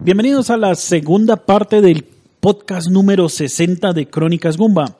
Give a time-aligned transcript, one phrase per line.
[0.00, 2.04] Bienvenidos a la segunda parte del
[2.40, 4.96] podcast número 60 de Crónicas Gumba.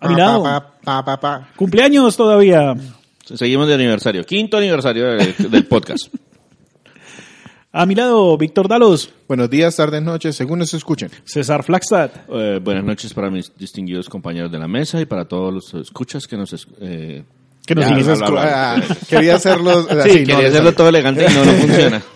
[0.00, 1.48] A mi lado, Pa, pa, pa, pa.
[1.56, 2.74] cumpleaños todavía.
[3.24, 6.12] Seguimos de aniversario, quinto aniversario del, del podcast.
[7.74, 11.10] A mi lado, Víctor Dalos, Buenos días, tardes, noches, según nos escuchen.
[11.24, 15.54] César Flagstad, Eh, buenas noches para mis distinguidos compañeros de la mesa y para todos
[15.54, 16.68] los escuchas que nos...
[16.82, 17.24] Eh,
[17.64, 18.74] que nos Ya, bla, bla, bla.
[18.74, 22.02] Ah, quería hacerlo sí, así, quería no, hacerlo todo elegante y no, no funciona.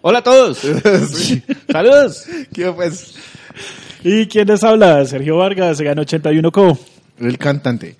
[0.00, 0.58] Hola a todos.
[1.72, 2.26] Saludos.
[2.52, 3.14] ¿Qué, pues?
[4.04, 5.04] ¿Y quién les habla?
[5.04, 6.78] Sergio Vargas, se ganó 81Co.
[7.18, 7.96] El cantante.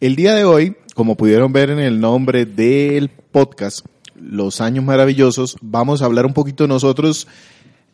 [0.00, 5.56] El día de hoy, como pudieron ver en el nombre del podcast, Los Años Maravillosos,
[5.60, 7.26] vamos a hablar un poquito nosotros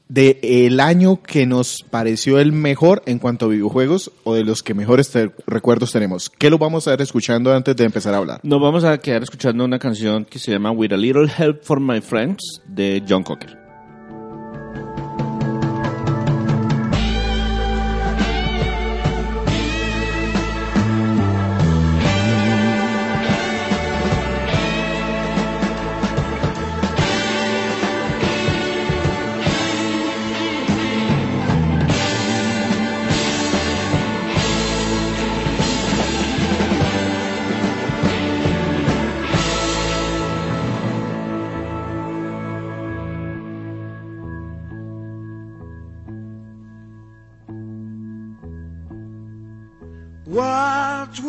[0.08, 4.62] de el año que nos pareció el mejor en cuanto a videojuegos o de los
[4.62, 5.12] que mejores
[5.46, 6.30] recuerdos tenemos.
[6.30, 8.40] ¿Qué lo vamos a ver escuchando antes de empezar a hablar?
[8.42, 11.80] Nos vamos a quedar escuchando una canción que se llama With a Little Help for
[11.80, 13.65] My Friends de John Cocker.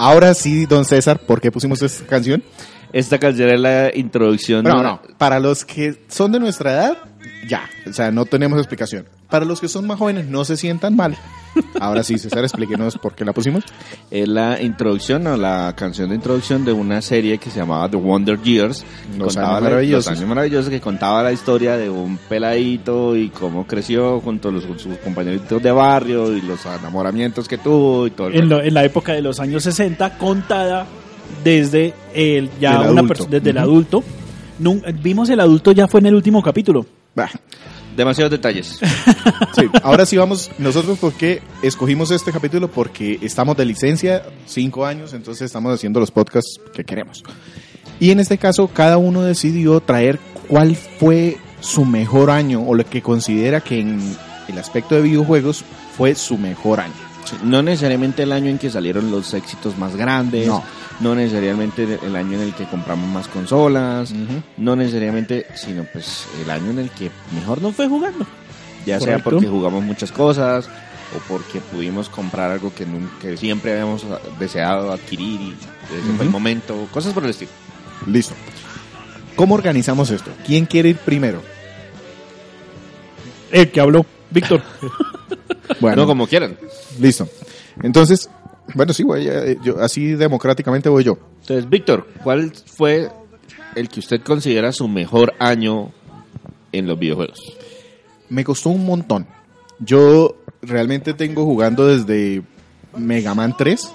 [0.00, 2.42] Ahora sí, don César, ¿por qué pusimos esta canción?
[2.90, 4.64] Esta canción es la introducción.
[4.64, 5.02] No, no.
[5.18, 6.98] Para los que son de nuestra edad,
[7.46, 7.68] ya.
[7.86, 9.06] O sea, no tenemos explicación.
[9.28, 11.18] Para los que son más jóvenes, no se sientan mal.
[11.80, 13.64] Ahora sí, César, explíquenos por qué la pusimos.
[14.10, 17.96] Es la introducción o la canción de introducción de una serie que se llamaba The
[17.96, 18.84] Wonder Years.
[19.18, 20.10] Los Contaba Años la- Maravillosos.
[20.10, 24.52] Los años maravillosos que contaba la historia de un peladito y cómo creció junto a
[24.52, 28.62] los, sus compañeritos de barrio y los enamoramientos que tuvo y todo el En, lo-
[28.62, 30.86] en la época de los años 60, contada
[31.44, 33.26] desde el, ya Del una adulto.
[33.30, 33.64] desde el Ujú.
[33.64, 34.04] adulto.
[34.60, 36.84] Nun- vimos el adulto ya fue en el último capítulo.
[37.14, 37.30] Bah,
[37.96, 38.78] Demasiados detalles.
[39.54, 39.62] sí.
[39.82, 45.46] Ahora sí vamos, nosotros porque escogimos este capítulo porque estamos de licencia, cinco años, entonces
[45.46, 47.22] estamos haciendo los podcasts que queremos.
[47.98, 50.18] Y en este caso, cada uno decidió traer
[50.48, 54.00] cuál fue su mejor año o lo que considera que en
[54.48, 55.64] el aspecto de videojuegos
[55.96, 56.94] fue su mejor año.
[57.24, 60.64] Sí, No necesariamente el año en que salieron los éxitos más grandes, No.
[61.00, 64.12] No, necesariamente el año en el que compramos más consolas,
[64.56, 68.26] no necesariamente, sino pues el año en el que mejor no fue jugando.
[68.86, 70.68] Ya sea porque jugamos muchas cosas
[71.16, 74.04] o porque pudimos comprar algo que, nun- que siempre habíamos
[74.38, 75.56] deseado adquirir y
[75.98, 77.50] ese fue el momento, cosas por el estilo.
[78.06, 78.34] Listo.
[79.36, 80.30] ¿Cómo organizamos esto?
[80.46, 81.42] ¿Quién quiere ir primero?
[83.50, 84.62] El que habló, Víctor.
[85.78, 86.56] Bueno, No, como quieran.
[86.98, 87.28] listo.
[87.82, 88.28] Entonces,
[88.74, 91.18] bueno, sí, voy, eh, yo, así democráticamente voy yo.
[91.40, 93.08] Entonces, Víctor, ¿cuál fue
[93.74, 95.90] el que usted considera su mejor año
[96.72, 97.38] en los videojuegos?
[98.28, 99.26] Me costó un montón.
[99.78, 102.42] Yo realmente tengo jugando desde
[102.96, 103.90] Mega Man 3,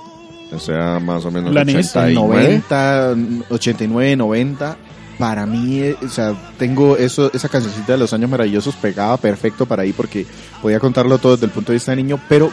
[0.52, 2.64] O sea, más o menos La NES, 89.
[2.70, 3.16] 90,
[3.50, 4.78] 89, 90.
[5.18, 9.66] Para mí, eh, o sea, tengo eso, esa cancioncita de los años maravillosos pegaba perfecto
[9.66, 10.26] para ahí porque
[10.62, 12.52] podía contarlo todo desde el punto de vista de niño, pero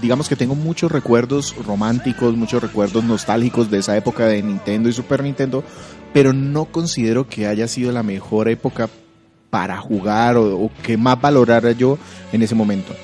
[0.00, 4.92] digamos que tengo muchos recuerdos románticos, muchos recuerdos nostálgicos de esa época de Nintendo y
[4.92, 5.64] Super Nintendo,
[6.12, 8.88] pero no considero que haya sido la mejor época
[9.50, 11.98] para jugar o, o que más valorara yo
[12.32, 12.94] en ese momento.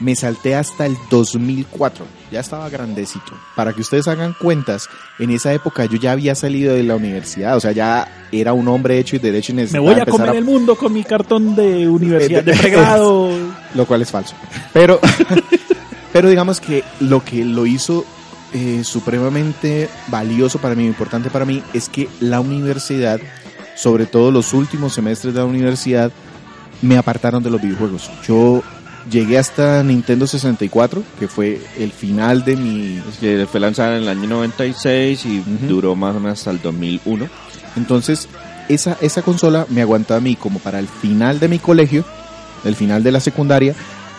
[0.00, 3.32] Me salté hasta el 2004, ya estaba grandecito.
[3.54, 4.88] Para que ustedes hagan cuentas,
[5.20, 8.66] en esa época yo ya había salido de la universidad, o sea, ya era un
[8.66, 11.88] hombre hecho y derecho y Me voy a comer el mundo con mi cartón de
[11.88, 13.30] universidad, de pregrado.
[13.74, 14.34] lo cual es falso.
[14.72, 14.98] Pero,
[16.12, 18.04] pero digamos que lo que lo hizo
[18.52, 23.18] eh, supremamente valioso para mí, importante para mí, es que la universidad,
[23.74, 26.12] sobre todo los últimos semestres de la universidad,
[26.82, 28.10] me apartaron de los videojuegos.
[28.26, 28.62] Yo
[29.10, 32.98] llegué hasta Nintendo 64, que fue el final de mi...
[33.08, 36.60] Es que fue lanzada en el año 96 y duró más o menos hasta el
[36.60, 37.26] 2001.
[37.76, 38.28] Entonces,
[38.68, 42.04] esa, esa consola me aguantó a mí como para el final de mi colegio,
[42.64, 43.74] el final de la secundaria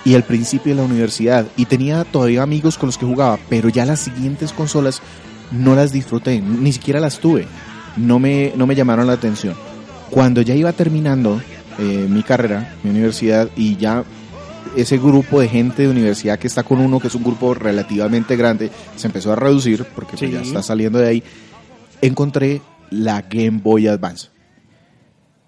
[0.05, 1.45] y el principio de la universidad.
[1.57, 5.01] Y tenía todavía amigos con los que jugaba, pero ya las siguientes consolas
[5.51, 7.47] no las disfruté, ni siquiera las tuve.
[7.97, 9.55] No me, no me llamaron la atención.
[10.09, 11.41] Cuando ya iba terminando
[11.79, 14.03] eh, mi carrera, mi universidad, y ya
[14.75, 18.35] ese grupo de gente de universidad que está con uno, que es un grupo relativamente
[18.35, 20.31] grande, se empezó a reducir, porque pues, Sí.
[20.31, 21.23] ya está saliendo de ahí,
[22.01, 24.29] encontré la Game Boy Advance.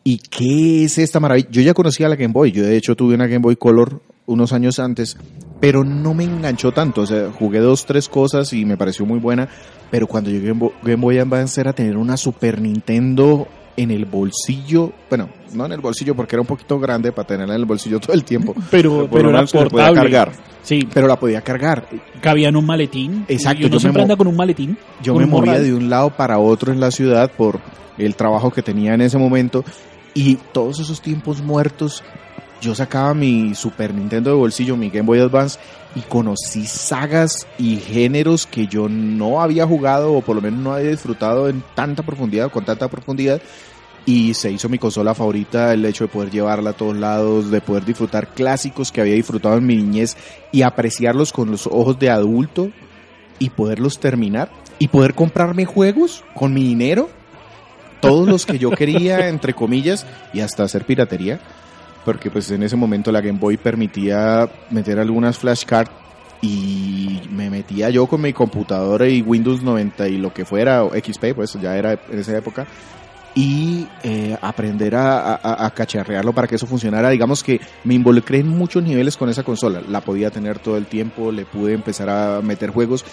[0.03, 1.47] ¿Y qué es esta maravilla?
[1.49, 4.53] Yo ya conocía la Game Boy, yo de hecho tuve una Game Boy Color unos
[4.53, 5.17] años antes,
[5.59, 9.19] pero no me enganchó tanto, o sea, jugué dos, tres cosas y me pareció muy
[9.19, 9.47] buena,
[9.91, 13.91] pero cuando llegué a Game Bo- Game Boy Advance era tener una Super Nintendo en
[13.91, 17.59] el bolsillo, bueno, no en el bolsillo porque era un poquito grande para tenerla en
[17.61, 20.31] el bolsillo todo el tiempo, Pero, era le podía cargar.
[20.63, 21.87] Sí, pero la podía cargar.
[22.21, 23.25] cabía en un maletín.
[23.27, 24.75] Exacto, yo me siempre anda con un maletín.
[25.03, 25.63] Yo me movía morral.
[25.63, 27.59] de un lado para otro en la ciudad por
[27.99, 29.63] el trabajo que tenía en ese momento
[30.15, 32.01] y todos esos tiempos muertos
[32.61, 35.59] yo sacaba mi Super Nintendo de bolsillo, mi Game Boy Advance
[35.95, 40.73] y conocí sagas y géneros que yo no había jugado o por lo menos no
[40.73, 43.41] había disfrutado en tanta profundidad, con tanta profundidad
[44.05, 47.61] y se hizo mi consola favorita el hecho de poder llevarla a todos lados, de
[47.61, 50.15] poder disfrutar clásicos que había disfrutado en mi niñez
[50.51, 52.71] y apreciarlos con los ojos de adulto
[53.39, 57.09] y poderlos terminar y poder comprarme juegos con mi dinero,
[58.01, 61.39] todos los que yo quería, entre comillas, y hasta hacer piratería,
[62.05, 65.91] porque pues en ese momento la Game Boy permitía meter algunas flashcards
[66.41, 70.91] y me metía yo con mi computadora y Windows 90 y lo que fuera, o
[70.93, 72.67] XP, pues ya era en esa época,
[73.33, 77.09] y eh, aprender a, a- a cacharrearlo para que eso funcionara.
[77.09, 79.81] Digamos que me involucré en muchos niveles con esa consola.
[79.89, 83.03] La podía tener todo el tiempo, le pude empezar a meter juegos.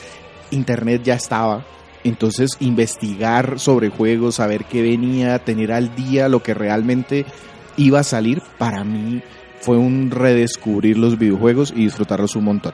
[0.50, 1.64] Internet ya estaba.
[2.04, 7.24] Entonces investigar sobre juegos, saber qué venía, tener al día lo que realmente
[7.76, 9.22] iba a salir, para mí
[9.60, 12.72] fue un redescubrir los videojuegos y disfrutarlos un montón.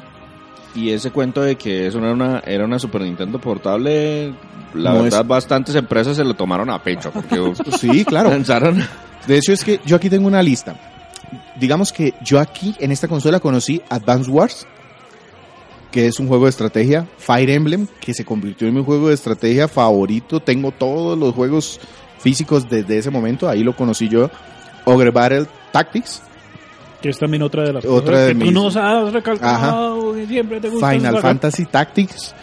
[0.74, 4.32] Y ese cuento de que eso era una, era una Super Nintendo portable,
[4.74, 8.30] la No verdad es- bastantes empresas se lo tomaron a pecho porque Sí, claro.
[8.30, 8.82] lanzaron
[9.26, 10.78] De hecho, es que yo aquí tengo una lista.
[11.58, 14.66] Digamos que yo aquí en esta consola conocí Advance Wars,
[15.90, 19.14] que es un juego de estrategia, Fire Emblem, que se convirtió en mi juego de
[19.14, 20.40] estrategia favorito.
[20.40, 21.80] Tengo todos los juegos
[22.18, 24.30] físicos desde ese momento, ahí lo conocí yo.
[24.94, 26.22] Ogre Battle Tactics,
[27.02, 30.14] Que es también otra de las Otra cosas de que mis- tú nos has recalcado,
[30.14, 31.18] que siempre te gusta Final.
[31.20, 32.34] Fantasy Tactics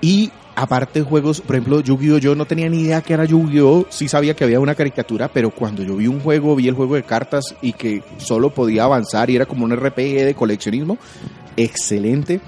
[0.00, 2.18] y aparte juegos, por ejemplo, Yu-Gi-Oh!
[2.18, 3.86] Yo no tenía ni idea que era Yu-Gi-Oh!
[3.90, 6.94] Sí sabía que había una caricatura, pero cuando yo vi un juego, vi el juego
[6.96, 10.98] de cartas y que solo podía avanzar y era como un RPG de coleccionismo,
[11.56, 12.40] excelente.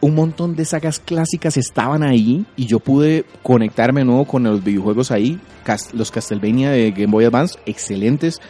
[0.00, 5.10] Un montón de sagas clásicas estaban ahí y yo pude conectarme nuevo con los videojuegos
[5.10, 5.40] ahí.
[5.92, 8.40] Los Castlevania de Game Boy Advance, excelentes.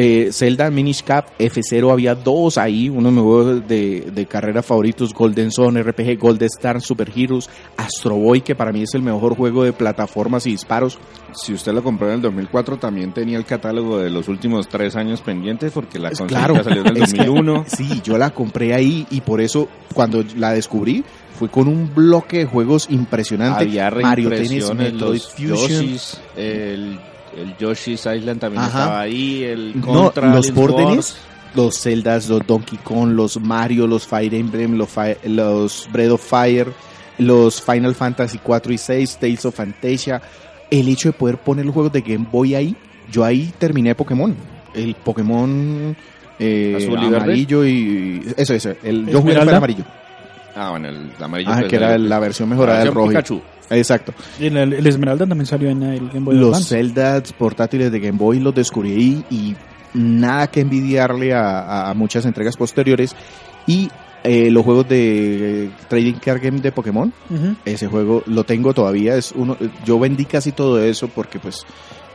[0.00, 4.62] Eh, Zelda Minish Cap F0 había dos ahí, uno de mis juegos de, de carrera
[4.62, 9.02] favoritos, Golden Zone, RPG, Gold Star, Super Heroes, Astro Boy, que para mí es el
[9.02, 11.00] mejor juego de plataformas y disparos.
[11.34, 14.94] Si usted lo compró en el 2004, también tenía el catálogo de los últimos tres
[14.94, 16.62] años pendientes, porque la consola claro.
[16.62, 17.64] salió en el Es que- 2001.
[17.66, 21.02] Sí, yo la compré ahí y por eso cuando la descubrí
[21.36, 23.64] fue con un bloque de juegos impresionante.
[23.64, 25.96] Había Mario Tennis, Metroid Fusion.
[26.36, 27.00] El,
[27.40, 28.78] el Yoshi's Island también Ajá.
[28.80, 31.16] estaba ahí, el No, Contra, los Alice órdenes,
[31.54, 36.22] los Zeldas, los Donkey Kong, los Mario, los Fire Emblem, los, Fi- los Breath of
[36.28, 36.68] Fire,
[37.18, 40.20] los Final Fantasy 4 y 6, Tales of Fantasia.
[40.70, 42.76] El hecho de poder poner los juegos de Game Boy ahí,
[43.10, 44.34] yo ahí terminé Pokémon.
[44.74, 45.96] El Pokémon
[46.38, 47.16] eh, Azul y verde.
[47.16, 48.72] amarillo y eso, eso.
[48.82, 49.84] El, yo jugué el amarillo.
[50.54, 51.50] Ah, bueno, el amarillo.
[51.52, 53.08] Ah, que era el- la versión mejorada la del versión rojo.
[53.10, 53.42] Pikachu.
[53.70, 54.12] Exacto.
[54.40, 56.68] El, el Esmeralda también salió en el Game Boy Los Advance.
[56.76, 59.54] Zeldas portátiles de Game Boy los descubrí y
[59.94, 63.14] nada que envidiarle a, a- muchas entregas posteriores.
[63.66, 63.88] Y
[64.24, 67.56] eh, los juegos de eh, Trading Card Game de Pokémon, Ujú.
[67.64, 69.14] ese juego lo tengo todavía.
[69.16, 71.64] Es uno, yo vendí casi todo eso porque pues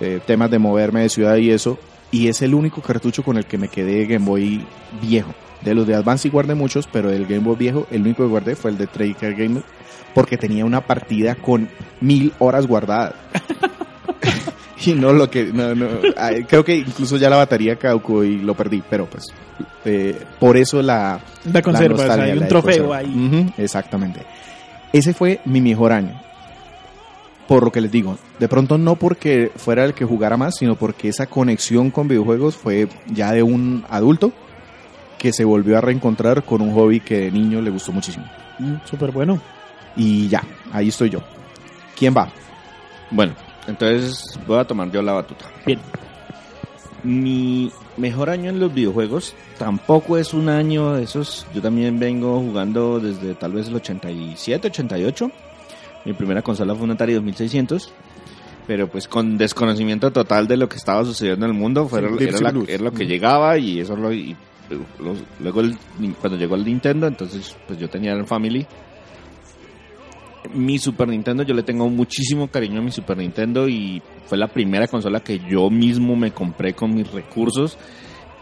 [0.01, 1.77] eh, temas de moverme de ciudad y eso.
[2.11, 4.65] y es el único cartucho con el que me quedé Game Boy
[5.01, 5.33] viejo.
[5.61, 8.29] De los de Advance sí guardé muchos, pero del Game Boy viejo, el único que
[8.29, 9.63] guardé fue el de Tracker Gamer,
[10.13, 11.69] porque tenía una partida con
[12.01, 13.13] mil horas guardadas.
[14.85, 15.87] y no lo que, no, no,
[16.47, 19.25] creo que incluso ya la batería caducó y lo perdí, pero pues,
[19.85, 21.19] eh, por eso la,
[21.51, 22.97] La conservas, nostalgia, hay un la de trofeo conserva.
[22.97, 23.07] ahí.
[23.27, 24.21] Ujú, exactamente.
[24.91, 26.19] Ese fue mi mejor año.
[27.47, 30.75] Por lo que les digo, de pronto no porque fuera el que jugara más, sino
[30.75, 34.31] porque esa conexión con videojuegos fue ya de un adulto
[35.17, 38.25] que se volvió a reencontrar con un hobby que de niño le gustó muchísimo.
[38.59, 39.41] Mm, Súper bueno.
[39.95, 41.19] Y ya, ahí estoy yo.
[41.97, 42.29] ¿Quién va?
[43.11, 43.33] Bueno,
[43.67, 45.45] entonces voy a tomar yo la batuta.
[45.65, 45.79] Bien.
[47.03, 51.45] Mi mejor año en los videojuegos tampoco es un año de esos.
[51.53, 55.31] Yo también vengo jugando desde tal vez el 87, 88.
[56.05, 57.91] Mi primera consola fue un Atari 2600.
[58.65, 61.87] Pero pues con desconocimiento total de lo que estaba sucediendo en el mundo.
[61.89, 64.13] Fue, Sí, era, la- era lo que llegaba y eso lo...
[64.13, 64.35] y,
[65.39, 65.77] luego el-
[66.21, 68.65] cuando llegó el Nintendo, entonces pues yo tenía el Family.
[70.53, 74.47] Mi Super Nintendo, yo le tengo muchísimo cariño a mi Super Nintendo y fue la
[74.47, 77.77] primera consola que yo mismo me compré con mis recursos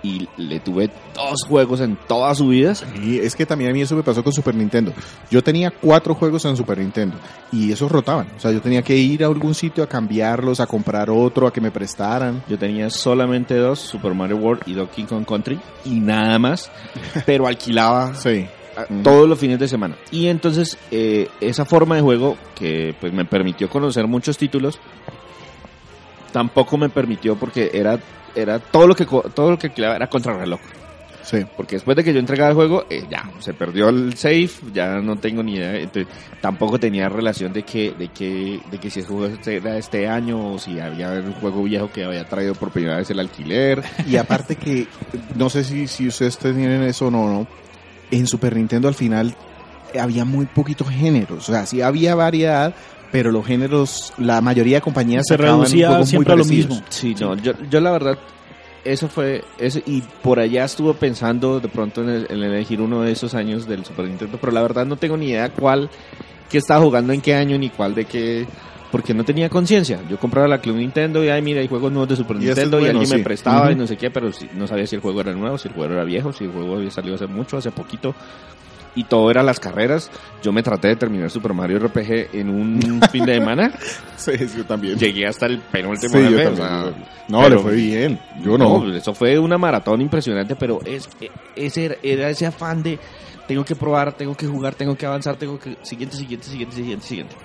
[0.03, 2.73] y le tuve dos juegos en toda su vida.
[3.03, 4.93] Y es que también a mí eso me pasó con Super Nintendo.
[5.29, 7.17] Yo tenía cuatro juegos en Super Nintendo
[7.51, 8.27] y esos rotaban.
[8.35, 11.53] O sea, yo tenía que ir a algún sitio a cambiarlos, a comprar otro, a
[11.53, 12.43] que me prestaran.
[12.47, 16.71] Yo tenía solamente dos, Super Mario World y Donkey Kong Country y nada más,
[17.25, 18.47] pero alquilaba Sí.
[18.75, 19.03] A- Mm.
[19.03, 19.95] todos los fines de semana.
[20.11, 24.79] Y entonces eh, esa forma de juego que pues me permitió conocer muchos títulos,
[26.31, 27.99] tampoco me permitió porque era
[28.35, 30.59] era todo lo que todo lo que era contrarreloj.
[31.23, 31.45] Sí.
[31.55, 34.99] Porque después de que yo entregaba el juego, eh, ya, se perdió el save, ya
[35.01, 35.75] no tengo ni idea.
[35.75, 36.07] Entonces,
[36.41, 40.07] tampoco tenía relación de que, de que, de que si el juego este era este
[40.07, 43.83] año o si había un juego viejo que había traído por primera vez el alquiler.
[44.07, 44.87] Y aparte que,
[45.35, 47.47] no sé si, si ustedes tienen eso o no, no,
[48.11, 49.33] en Super Nintendo al final
[49.99, 51.49] había muy poquitos géneros.
[51.49, 52.73] O sea, sí había variedad,
[53.11, 56.81] pero los géneros, la mayoría de compañías Se reducía juegos muy siempre a lo mismo.
[56.89, 58.17] Sí, no, yo, yo la verdad,
[58.85, 63.01] eso fue, eso, y por allá estuve pensando de pronto en, el- en elegir uno
[63.01, 65.89] de esos años del Super Nintendo, pero la verdad no tengo ni idea cuál,
[66.49, 68.45] qué estaba jugando en qué año, ni cuál de qué,
[68.91, 69.99] porque no tenía conciencia.
[70.09, 72.45] Yo compraba la Club Nintendo y, ay, mira, hay juegos nuevos de Super Y es
[72.47, 73.15] Nintendo y alguien sí.
[73.15, 75.57] me prestaba y no sé qué, pero sí, no sabía si el juego era nuevo,
[75.57, 78.13] si el juego era viejo, si el juego había salido hace mucho, hace poquito.
[78.93, 80.11] Y todo era las carreras.
[80.43, 82.81] Yo me traté de terminar Super Mario RPG en un
[83.11, 83.71] fin de semana.
[84.17, 84.99] Sí, yo también.
[84.99, 86.95] Llegué hasta el penúltimo Sí, yo o sea, también.
[87.29, 88.19] No, pero- le fue bien.
[88.43, 88.83] Yo no.
[88.85, 92.99] no, eso fue una maratón impresionante, pero es e- ese era, era ese afán de
[93.47, 97.05] tengo que probar, tengo que jugar, tengo que avanzar, tengo que siguiente, siguiente, siguiente, siguiente,
[97.07, 97.35] siguiente.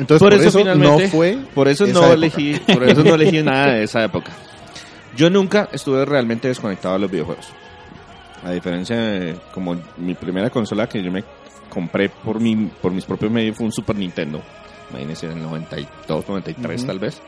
[0.00, 1.38] Entonces, por por, eso eso, finalmente- no fue.
[1.54, 2.12] Por eso no época.
[2.14, 4.32] elegí, por eso no elegí nada de esa época.
[5.16, 7.46] Yo nunca estuve realmente desconectado de los videojuegos.
[8.42, 11.22] A diferencia de como mi primera consola que yo me
[11.68, 14.40] compré por mi por mis propios medios fue un Super Nintendo.
[14.90, 16.86] Imagínense en el 92, 93 Ujú.
[16.86, 17.20] tal vez.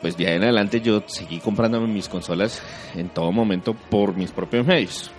[0.00, 2.62] Pues de ahí en adelante yo seguí comprándome mis consolas
[2.94, 5.10] en todo momento por mis propios medios.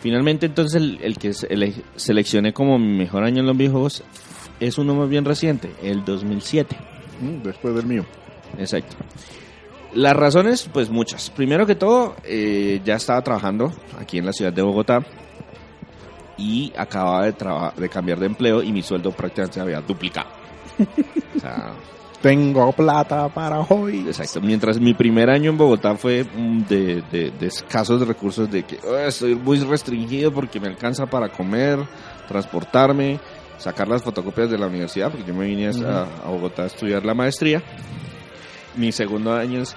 [0.00, 4.02] Finalmente entonces el, el que se- ele- seleccioné como mi mejor año en los videojuegos
[4.66, 6.76] es uno más bien reciente, el 2007.
[7.20, 8.04] Mm, Después del mío.
[8.58, 8.96] Exacto.
[9.94, 11.30] Las razones, pues muchas.
[11.30, 15.02] Primero que todo, eh, ya estaba trabajando aquí en la ciudad de Bogotá
[16.38, 17.34] y acababa de,
[17.76, 20.28] de cambiar de empleo y mi sueldo prácticamente se había duplicado.
[21.36, 21.72] O sea,
[22.22, 24.04] Tengo plata para hoy.
[24.06, 24.40] exacto.
[24.40, 28.78] Mientras mi primer año en Bogotá fue mm, de, de- de escasos recursos, de que
[28.84, 31.80] "Ah, estoy muy restringido porque me alcanza para comer,
[32.28, 33.18] transportarme,
[33.62, 37.04] sacar las fotocopias de la universidad, porque yo me vine a, a Bogotá a estudiar
[37.04, 37.62] la maestría.
[38.76, 39.76] Mi segundo año es,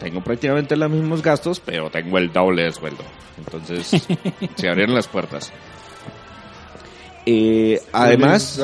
[0.00, 3.04] tengo prácticamente los mismos gastos, pero tengo el doble de sueldo.
[3.38, 3.86] Entonces,
[4.56, 5.52] se abrieron las puertas.
[7.26, 8.60] Eh, además,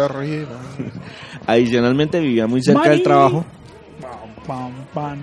[1.47, 2.97] adicionalmente vivía muy cerca Money.
[2.97, 3.45] del trabajo.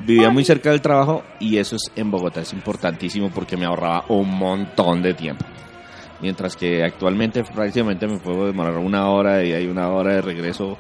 [0.06, 4.06] Vivía muy cerca del trabajo y eso es en Bogotá es importantísimo porque me ahorraba
[4.10, 5.46] un montón de tiempo.
[6.22, 10.78] Mientras que actualmente prácticamente me puedo demorar una hora y hay una hora de regreso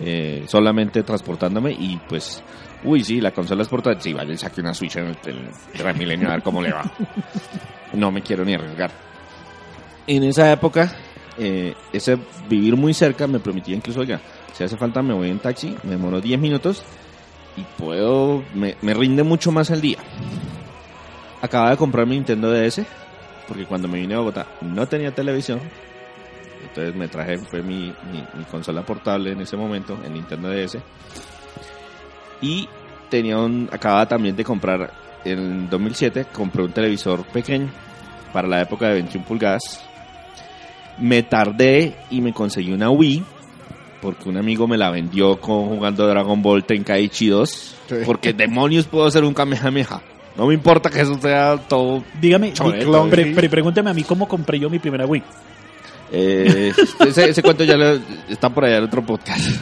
[0.00, 2.42] eh, solamente transportándome y pues,
[2.84, 6.28] uy, sí, la consola es portátil, sí, vaya, saque una Switch en el, el Transmilenio
[6.28, 6.90] a ver cómo le va.
[7.92, 8.90] No me quiero ni arriesgar.
[10.06, 10.92] En esa época,
[11.38, 12.18] eh, ese
[12.48, 14.20] vivir muy cerca me permitía incluso, oiga,
[14.52, 16.84] si hace falta me voy en taxi, me demoro 10 minutos
[17.56, 19.98] y puedo, me, me rinde mucho más el día.
[21.42, 22.82] Acababa de comprar mi Nintendo DS,
[23.50, 25.60] porque cuando me vine a Bogotá no tenía televisión.
[26.62, 30.78] Entonces me traje, fue mi, mi, mi consola portable en ese momento, el Nintendo DS.
[32.42, 32.68] Y
[33.08, 34.92] tenía un, acababa también de comprar,
[35.24, 37.68] en 2007, compré un televisor pequeño
[38.32, 39.84] para la época de 21 pulgadas.
[40.98, 43.24] Me tardé y me conseguí una Wii
[44.00, 47.50] porque un amigo me la vendió con jugando Dragon Ball Tenkaichi 2.
[47.88, 47.94] Sí.
[48.06, 50.02] Porque demonios puedo hacer un Kamehameha.
[50.36, 52.02] No me importa que eso sea todo.
[52.20, 53.60] Dígame, Choneto, di- pre-
[53.90, 55.22] a mí cómo compré yo mi primera Wii.
[56.12, 56.72] Eh,
[57.06, 59.48] ese, ese cuento ya lo- está por allá en otro podcast.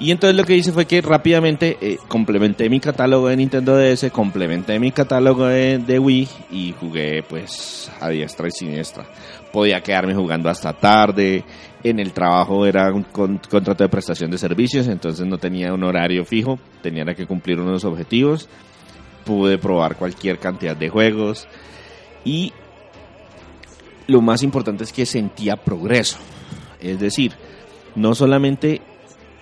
[0.00, 4.12] Y entonces lo que hice fue que rápidamente eh, complementé mi catálogo de Nintendo DS,
[4.12, 9.06] complementé mi catálogo de, de Wii y jugué pues a diestra y siniestra.
[9.52, 11.42] Podía quedarme jugando hasta tarde,
[11.82, 15.82] en el trabajo era un con- contrato de prestación de servicios, entonces no tenía un
[15.82, 18.48] horario fijo, tenía que cumplir unos objetivos.
[19.28, 21.46] Pude probar cualquier cantidad de juegos
[22.24, 22.54] y
[24.06, 26.16] lo más importante es que sentía progreso.
[26.80, 27.34] Es decir,
[27.94, 28.80] no solamente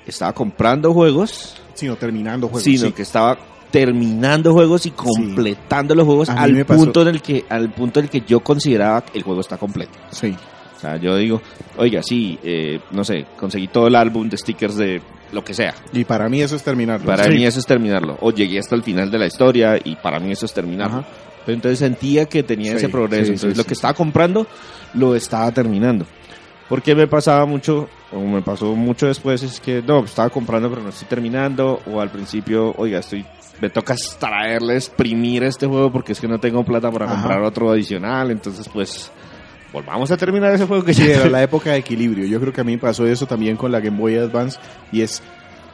[0.04, 2.64] estaba comprando juegos, Sino terminando juegos.
[2.64, 2.92] sino sí.
[2.92, 3.38] que estaba
[3.70, 8.10] terminando juegos y completando los juegos al punto en el que al punto en el
[8.10, 9.92] que yo consideraba que el juego está completo.
[10.10, 10.34] Sí.
[10.76, 11.40] O sea, yo digo,
[11.78, 15.00] oiga, sí, eh, no sé, conseguí todo el álbum de stickers de
[15.32, 15.74] lo que sea.
[15.92, 17.06] Y para mí eso es terminarlo.
[17.06, 17.30] Para Sí.
[17.30, 18.16] mí eso es terminarlo.
[18.20, 20.98] O llegué hasta el final de la historia y para mí eso es terminarlo.
[20.98, 21.08] Ajá.
[21.44, 23.24] Pero entonces sentía que tenía Sí, ese progreso.
[23.26, 23.68] sí, entonces sí, lo sí.
[23.68, 24.46] que estaba comprando
[24.94, 26.04] lo estaba terminando.
[26.68, 30.82] Porque me pasaba mucho, o me pasó mucho después, es que no, estaba comprando pero
[30.82, 31.80] no estoy terminando.
[31.86, 33.24] O al principio, oiga, estoy
[33.60, 37.14] me toca extraerle, exprimir este juego porque es que no tengo plata para Ajá.
[37.14, 38.30] comprar otro adicional.
[38.32, 39.10] Entonces, pues,
[39.76, 42.24] volvamos a terminar ese juego que Sí, ya era la época de equilibrio.
[42.24, 44.58] Yo creo que a mí me pasó eso también con la Game Boy Advance
[44.90, 45.22] y es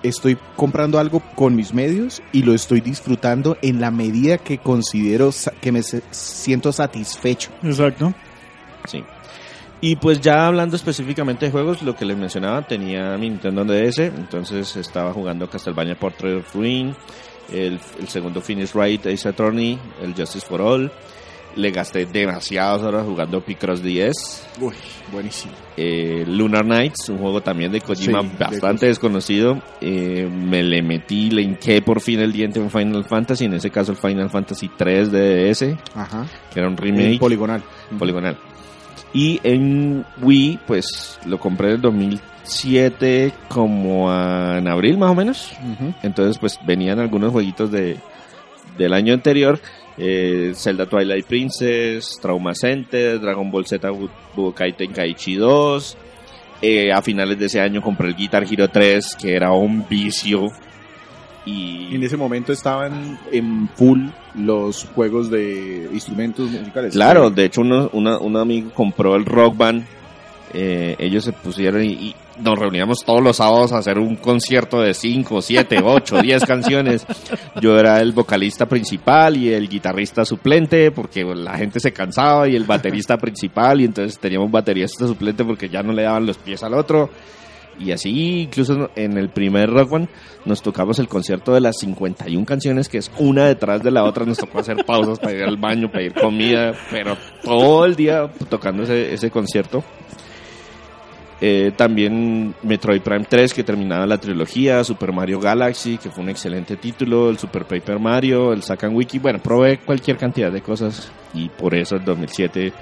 [0.02, 5.30] estoy comprando algo con mis medios y lo estoy disfrutando en la medida que considero
[5.60, 7.52] que me siento satisfecho.
[7.62, 8.12] Exacto.
[8.88, 9.04] Sí.
[9.80, 13.98] Y pues ya hablando específicamente de juegos, lo que les mencionaba, tenía mi Nintendo DS,
[14.00, 16.96] entonces estaba jugando Castlevania Portrait of Ruin,
[17.52, 20.90] el, el segundo Finish Right Ace Attorney, el Justice for All.
[21.56, 24.12] Le gasté demasiadas horas jugando Picross 10,
[24.60, 24.74] Uy,
[25.12, 25.52] buenísimo.
[25.76, 29.60] eh, Lunar Knights, un juego también de Kojima Sí, de bastante desconocido.
[29.80, 33.70] Eh, me le metí, le hinqué por fin el diente en Final Fantasy, en ese
[33.70, 36.24] caso el Final Fantasy 3 de DS, Ajá.
[36.52, 37.62] que era un El remake poligonal.
[37.98, 38.38] poligonal.
[39.12, 45.52] Y en Wii, pues lo compré en 2007 como a- en abril más o menos.
[46.02, 47.98] Entonces pues venían algunos jueguitos de,
[48.78, 49.60] del año anterior.
[49.98, 55.96] Eh, Zelda Twilight Princess, Trauma Center, Dragon Ball Z Bu- Budokai Tenkaichi 2.
[56.62, 60.48] Eh, a finales de ese año compré el Guitar Hero 3, que era un vicio.
[61.44, 66.92] Y Y en ese momento estaban en full los juegos de instrumentos musicales.
[66.94, 69.84] Claro, de hecho uno, una- un amigo compró el Rock Band,
[70.54, 74.80] eh, ellos se pusieron y, y nos reuníamos todos los sábados a hacer un concierto
[74.80, 77.06] de 5, 7, 8, 10 canciones.
[77.60, 82.56] Yo era el vocalista principal y el guitarrista suplente porque la gente se cansaba y
[82.56, 86.62] el baterista principal y entonces teníamos baterista suplente porque ya no le daban los pies
[86.62, 87.10] al otro.
[87.78, 90.08] Y así, incluso en el primer Rock Band,
[90.44, 94.26] nos tocamos el concierto de las 51 canciones, que es una detrás de la otra.
[94.26, 98.82] Nos tocó hacer pausas para ir al baño, pedir comida, pero todo el día tocando
[98.82, 99.82] ese, ese concierto.
[101.44, 106.30] Eh, también Metroid Prime 3, que terminaba la trilogía, Super Mario Galaxy, que fue un
[106.30, 109.18] excelente título, el Super Paper Mario, el Sakan Wiki.
[109.18, 112.72] Bueno, probé cualquier cantidad de cosas y por eso el 2007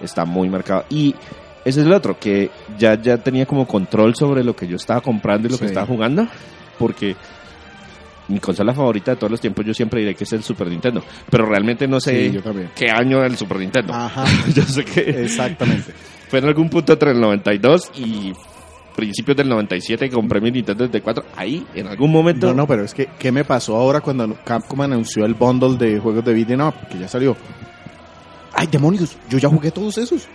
[0.00, 0.84] está muy marcado.
[0.90, 1.14] Y
[1.64, 5.00] ese es el otro, que ya, ya tenía como control sobre lo que yo estaba
[5.00, 6.26] comprando y lo que estaba jugando,
[6.76, 7.14] porque
[8.26, 11.04] mi consola favorita de todos los tiempos yo siempre diré que es el Super Nintendo,
[11.30, 12.40] pero realmente no sé Sí,
[12.74, 13.94] qué año el Super Nintendo.
[13.94, 14.24] Ajá.
[14.54, 15.92] yo sé que Exactamente.
[16.28, 18.32] Fue en algún punto entre el 92 y
[18.94, 21.24] principios del 97 que compré mi Nintendo 64.
[21.36, 22.48] Ahí, en algún momento...
[22.48, 26.00] No, no, pero es que, ¿qué me pasó ahora cuando Capcom anunció el bundle de
[26.00, 26.74] juegos de beat'em up?
[26.90, 27.36] Que ya salió.
[28.52, 29.16] ¡Ay, demonios!
[29.30, 30.28] Yo ya jugué todos esos.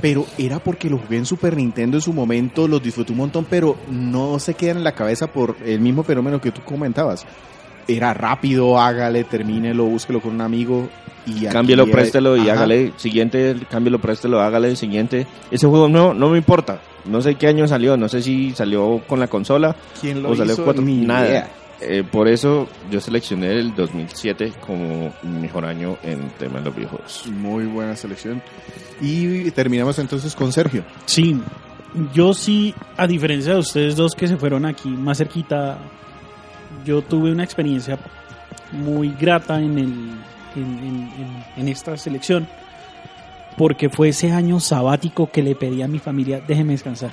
[0.00, 3.46] Pero era porque lo jugué en Super Nintendo en su momento, los disfruté un montón,
[3.48, 7.26] pero no se quedan en la cabeza por el mismo fenómeno que tú comentabas.
[7.88, 10.88] Era rápido, hágale, termínelo, búsquelo con un amigo
[11.26, 12.52] y Cámbielo, era- préstelo y Ajá.
[12.52, 12.92] hágale.
[12.96, 14.74] Siguiente, cámbielo, préstelo, hágale.
[14.76, 15.26] Siguiente.
[15.50, 16.80] Ese juego no, no me importa.
[17.04, 17.96] No sé qué año salió.
[17.96, 20.64] No sé si salió con la consola ¿Quién lo o salió hizo?
[20.64, 20.82] cuatro.
[20.82, 21.28] Ni Nada.
[21.28, 21.50] idea.
[21.80, 26.74] Eh, por eso yo seleccioné el 2007 como mi mejor año en temas de los
[26.76, 27.24] videojuegos.
[27.30, 28.40] Muy buena selección.
[29.00, 30.84] Y terminamos entonces con Sergio.
[31.04, 31.38] Sí,
[32.14, 35.78] yo sí, a diferencia de ustedes dos que se fueron aquí más cerquita,
[36.86, 37.98] yo tuve una experiencia
[38.72, 39.84] muy grata en, el,
[40.56, 42.46] en, en- en- en esta selección,
[43.58, 47.10] porque fue ese año sabático que le pedí a mi familia, déjeme descansar.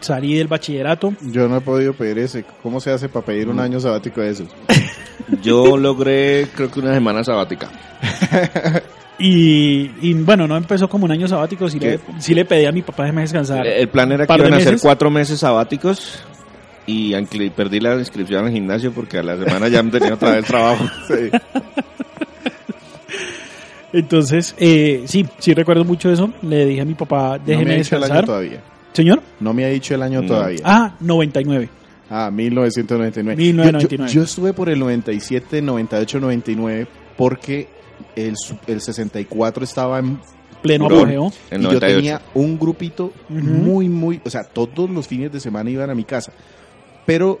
[0.00, 1.14] salí del bachillerato.
[1.22, 2.44] Yo no he podido pedir ese.
[2.62, 4.48] ¿Cómo se hace para pedir un año sabático de esos?
[5.42, 7.68] Yo logré, creo que una semana sabática.
[9.18, 12.72] Y, y, bueno, no empezó como un año sabático, sí, le, sí le pedí a
[12.72, 13.64] mi papá déjeme descansar.
[13.64, 16.24] El plan era que iban a hacer cuatro meses sabáticos
[16.86, 20.32] y aunque perdí la inscripción al gimnasio porque a la semana ya me tenía otra
[20.32, 20.84] vez trabajo.
[21.08, 21.30] Sí.
[23.92, 26.32] Entonces, eh, sí, sí recuerdo mucho eso.
[26.42, 28.60] Le dije a mi papá, no déjeme me ha dicho el año todavía.
[28.92, 29.22] Señor.
[29.40, 30.28] No me ha dicho el año No.
[30.28, 30.60] todavía.
[30.64, 31.68] Ah, 99.
[32.10, 33.36] Ah, 1999.
[33.36, 33.88] 1999.
[33.90, 37.68] Yo, yo- yo estuve por el 97, 98, 99 porque
[38.16, 38.34] el,
[38.66, 40.18] el 64 estaba en...
[40.62, 41.32] Pleno apogeo.
[41.50, 41.96] Y yo 98.
[41.96, 44.20] tenía un grupito muy, muy...
[44.24, 46.32] O sea, todos los fines de semana iban a mi casa.
[47.06, 47.40] Pero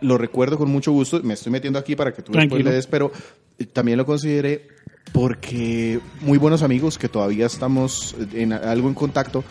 [0.00, 1.20] lo recuerdo con mucho gusto.
[1.22, 2.70] Me estoy metiendo aquí para que tú después Tranquilo.
[2.70, 3.12] le des, pero
[3.58, 4.68] eh, también lo consideré
[5.12, 9.44] porque muy buenos amigos que todavía estamos en algo en contacto,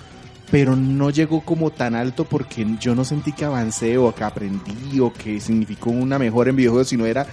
[0.50, 5.00] pero no llegó como tan alto porque yo no sentí que avancé o que aprendí
[5.00, 7.28] o que significó una mejora en videojuegos, sino era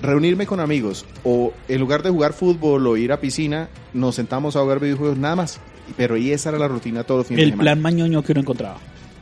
[0.00, 4.54] reunirme con amigos o en lugar de jugar fútbol o ir a piscina, nos sentamos
[4.56, 5.60] a jugar videojuegos nada más.
[5.96, 7.62] Pero ahí esa era la rutina todos los fines de El semana.
[7.72, 8.76] plan mañoño que uno encontraba.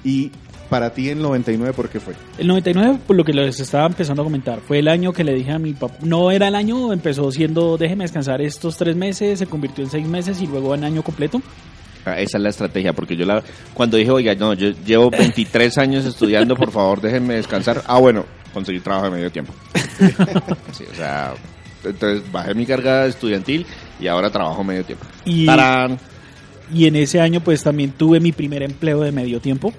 [0.04, 0.32] Y
[0.68, 2.14] para ti en 99, ¿por qué fue?
[2.38, 5.34] El 99, por lo que les estaba empezando a comentar, fue el año que le
[5.34, 5.96] dije a mi papá.
[6.02, 10.06] No era el año, empezó siendo déjeme descansar estos tres meses, se convirtió en seis
[10.06, 11.40] meses y luego en año completo.
[12.04, 13.42] Ah, Esa es la estrategia, porque yo la
[13.74, 17.82] cuando dije, oiga, no, yo llevo 23 años estudiando, por favor, déjenme descansar.
[17.86, 18.24] Ah, bueno,
[18.54, 19.52] conseguí trabajo de medio tiempo.
[20.72, 21.32] Sí, o sea,
[21.84, 23.64] entonces bajé mi carga estudiantil
[23.98, 25.06] y ahora trabajo medio tiempo.
[25.24, 25.98] Y, ¡Tarán!
[26.72, 29.72] y en ese año pues también tuve mi primer empleo de medio tiempo.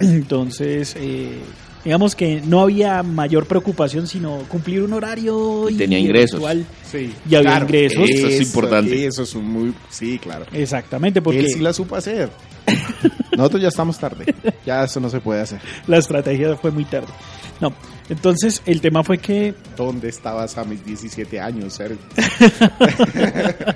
[0.00, 1.38] Entonces, eh,
[1.84, 6.42] digamos que no había mayor preocupación sino cumplir un horario Y tenía ingresos.
[6.90, 7.12] Sí.
[7.28, 8.08] Y había ingresos.
[8.08, 9.06] Eso es importante.
[9.06, 9.74] Eso es un muy...
[9.90, 10.46] Sí, claro.
[10.52, 12.30] Exactamente, porque Él sí la supo hacer.
[13.36, 14.34] Nosotros ya estamos tarde.
[14.64, 15.60] Ya eso no se puede hacer.
[15.86, 17.12] la estrategia fue muy tarde.
[17.60, 17.72] No,
[18.08, 21.98] entonces el tema fue que ¿Dónde estabas a mis 17 años, Sergio?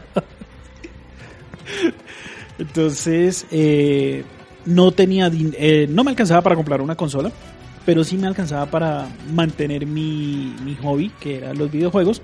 [2.59, 4.25] Entonces, eh,
[4.69, 7.31] no tenía, din- eh, no me alcanzaba para comprar una consola,
[7.87, 12.21] pero sí me alcanzaba para mantener mi, mi hobby, que eran los videojuegos.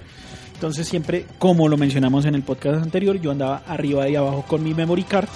[0.54, 4.62] Entonces siempre, como lo mencionamos en el podcast anterior, yo andaba arriba y abajo con
[4.62, 5.28] mi memory card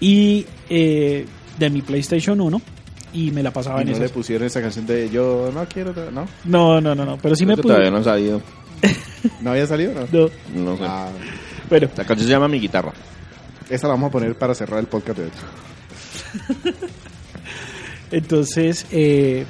[0.00, 1.26] y eh,
[1.58, 2.60] de mi PlayStation 1
[3.12, 4.14] y me la pasaba Y en no le eso.
[4.14, 6.26] pusieron esa canción de yo no quiero, ¿no?
[6.44, 7.72] No, no, no, no, pero sí me Creo pude.
[7.74, 8.40] todavía no ha salido.
[9.40, 9.92] ¿No había salido?
[9.94, 10.06] No.
[10.12, 10.30] No,
[10.72, 10.84] No sé.
[10.86, 11.08] Ah,
[11.70, 12.92] bueno, La canción se llama Mi Guitarra.
[13.70, 16.54] Esa la vamos a poner para cerrar el podcast de hecho.
[18.10, 19.44] Entonces, eh,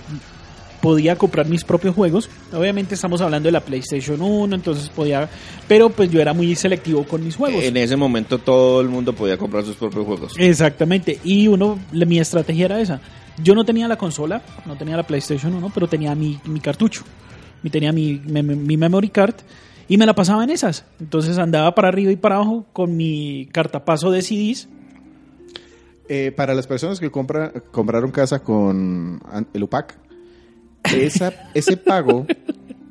[0.81, 2.31] podía comprar mis propios juegos.
[2.53, 5.29] Obviamente estamos hablando de la PlayStation 1, entonces podía...
[5.69, 7.63] Pero pues yo era muy selectivo con mis juegos.
[7.65, 10.35] En ese momento todo el mundo podía comprar sus propios juegos.
[10.39, 11.19] Exactamente.
[11.25, 13.01] Y uno, la- mi estrategia era esa.
[13.43, 17.03] Yo no tenía la consola, no tenía la PlayStation 1, pero tenía mi, mi cartucho.
[17.71, 19.35] Tenía mi, mi, mi memory card
[19.89, 20.85] y me la pasaba en esas.
[21.01, 24.69] Entonces andaba para arriba y para abajo con mi cartapaso de CDs.
[26.09, 29.21] Eh, para las personas que compra, compraron casa con
[29.55, 29.97] el UPAC,
[30.95, 32.27] esa, ese pago,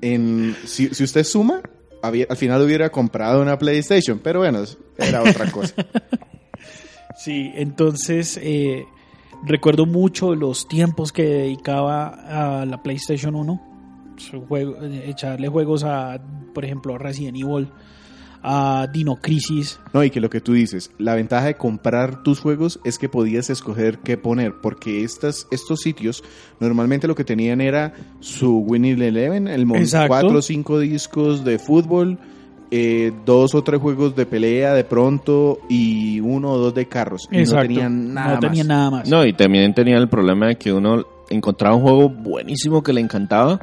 [0.01, 1.61] en, si, si usted suma,
[2.01, 4.63] había- al final hubiera comprado una PlayStation, pero bueno,
[4.97, 5.75] era otra cosa.
[7.15, 8.85] Sí, entonces eh,
[9.45, 13.72] recuerdo mucho los tiempos que dedicaba a la PlayStation 1.
[14.17, 16.19] Su juego- eh, echarle juegos a,
[16.53, 17.67] por ejemplo, a Resident Evil,
[18.45, 19.79] a Dino Crisis.
[19.93, 23.07] No, y que lo que tú dices, la ventaja de comprar tus juegos es que
[23.09, 26.23] podías escoger qué poner, porque estas, estos sitios
[26.59, 30.09] normalmente lo que tenían era su Winning Eleven, el mon- Exacto.
[30.09, 32.19] cuatro o cinco discos de fútbol,
[32.69, 37.27] eh, dos o tres juegos de pelea de pronto y uno o dos de carros.
[37.31, 38.77] Y no tenían nada no tenían más.
[38.77, 39.09] nada más.
[39.09, 42.99] No, y también tenía el problema de que uno encontraba un juego buenísimo que le
[42.99, 43.59] encantaba,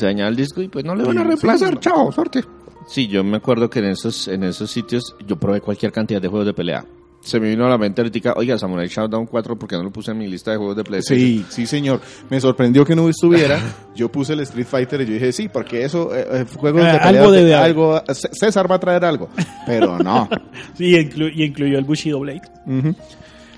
[0.00, 1.78] se dañaba el disco y pues no le van a Sí, reemplazar, sí.
[1.80, 2.44] chao, suerte.
[2.88, 6.26] Sí, yo me acuerdo que en esos, en esos sitios yo probé cualquier cantidad de
[6.28, 6.84] juegos de pelea.
[7.22, 10.10] Se me vino a la mente ahorita, oiga, Samurai Showdown 4, porque no lo puse
[10.10, 11.20] en mi lista de juegos de PlayStation?
[11.28, 12.00] Sí, sí, señor.
[12.30, 13.60] Me sorprendió que no estuviera.
[13.94, 16.88] Yo puse el Street Fighter y yo dije, sí, porque eso, eh, eh, juegos de
[16.88, 17.66] Ah, pelea, algo debe haber.
[17.66, 19.28] algo, C- César va a traer algo.
[19.66, 20.26] Pero no.
[20.74, 22.40] Sí, inclu- y incluyó el Bushido Blade.
[22.66, 22.94] Ujú.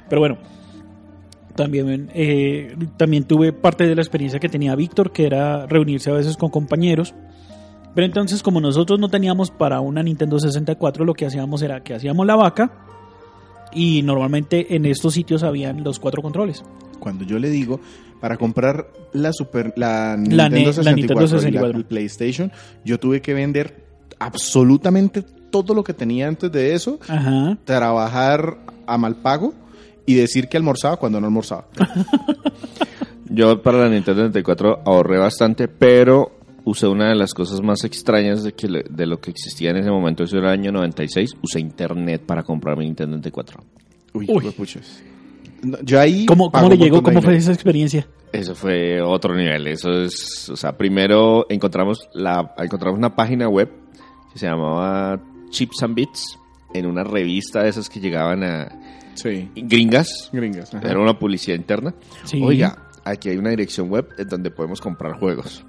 [0.08, 0.38] Pero bueno,
[1.54, 6.14] también, eh, también tuve parte de la experiencia que tenía Víctor, que era reunirse a
[6.14, 7.14] veces con compañeros.
[7.94, 11.94] Pero entonces, como nosotros no teníamos para una Nintendo 64, lo que hacíamos era que
[11.94, 12.72] hacíamos la vaca
[13.74, 16.64] y normalmente en estos sitios habían los cuatro controles.
[16.98, 17.80] Cuando yo le digo,
[18.20, 21.88] para comprar la Super, la La Nintendo, ne- la 64, Nintendo y la 64.
[21.88, 22.52] PlayStation,
[22.84, 23.84] yo tuve que vender
[24.18, 27.58] absolutamente todo lo que tenía antes de eso, Ajá.
[27.64, 29.52] trabajar a mal pago
[30.06, 31.66] y decir que almorzaba cuando no almorzaba.
[33.30, 36.32] Yo para la Nintendo 64 ahorré bastante, pero
[36.64, 39.78] usé una de las cosas más extrañas de, que le- de lo que existía en
[39.78, 43.62] ese momento, eso era el año 96, usé internet para comprar mi Nintendo 64.
[44.14, 44.52] Uy, Uy.
[45.62, 46.26] No, Yo ahí.
[46.26, 47.02] ¿Cómo, cómo le llegó?
[47.02, 48.06] ¿Cómo fue esa experiencia?
[48.32, 53.70] Eso fue otro nivel, eso es, o sea, primero encontramos la encontramos una página web
[54.32, 56.38] que se llamaba Chips and Bits
[56.72, 58.68] en una revista de esas que llegaban a
[59.14, 59.50] Sí.
[59.54, 60.74] gringas, Gringas.
[60.74, 60.88] ajá.
[60.88, 61.94] era una publicidad interna.
[62.24, 62.40] Sí.
[62.42, 65.64] Oiga, aquí hay una dirección web en donde podemos comprar juegos.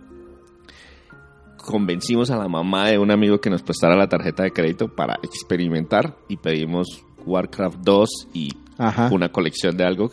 [1.57, 5.15] Convencimos a la mamá de un amigo que nos prestara la tarjeta de crédito para
[5.23, 9.09] experimentar y pedimos Warcraft 2 y Ajá.
[9.13, 10.11] una colección de algo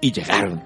[0.00, 0.62] y llegaron.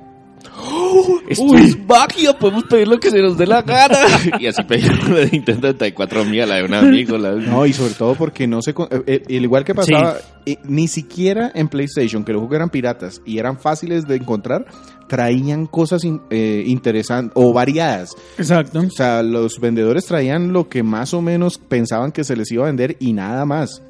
[0.62, 1.18] ¡Oh!
[1.28, 3.96] Esto es magia, podemos pedir lo que se nos dé la gana.
[4.40, 7.46] y así pedimos la de Nintendo 64 mía, la de un amigo, la de...
[7.46, 8.74] No, y sobre todo porque no se...
[8.74, 12.56] con- eh, eh, el igual que pasaba, eh, ni siquiera en PlayStation, que los juegos
[12.56, 14.66] eran piratas y eran fáciles de encontrar,
[15.08, 18.10] traían cosas in- eh, interesantes o variadas.
[18.38, 18.80] Exacto.
[18.80, 22.64] O sea, los vendedores traían lo que más o menos pensaban que se les iba
[22.64, 23.82] a vender y nada más.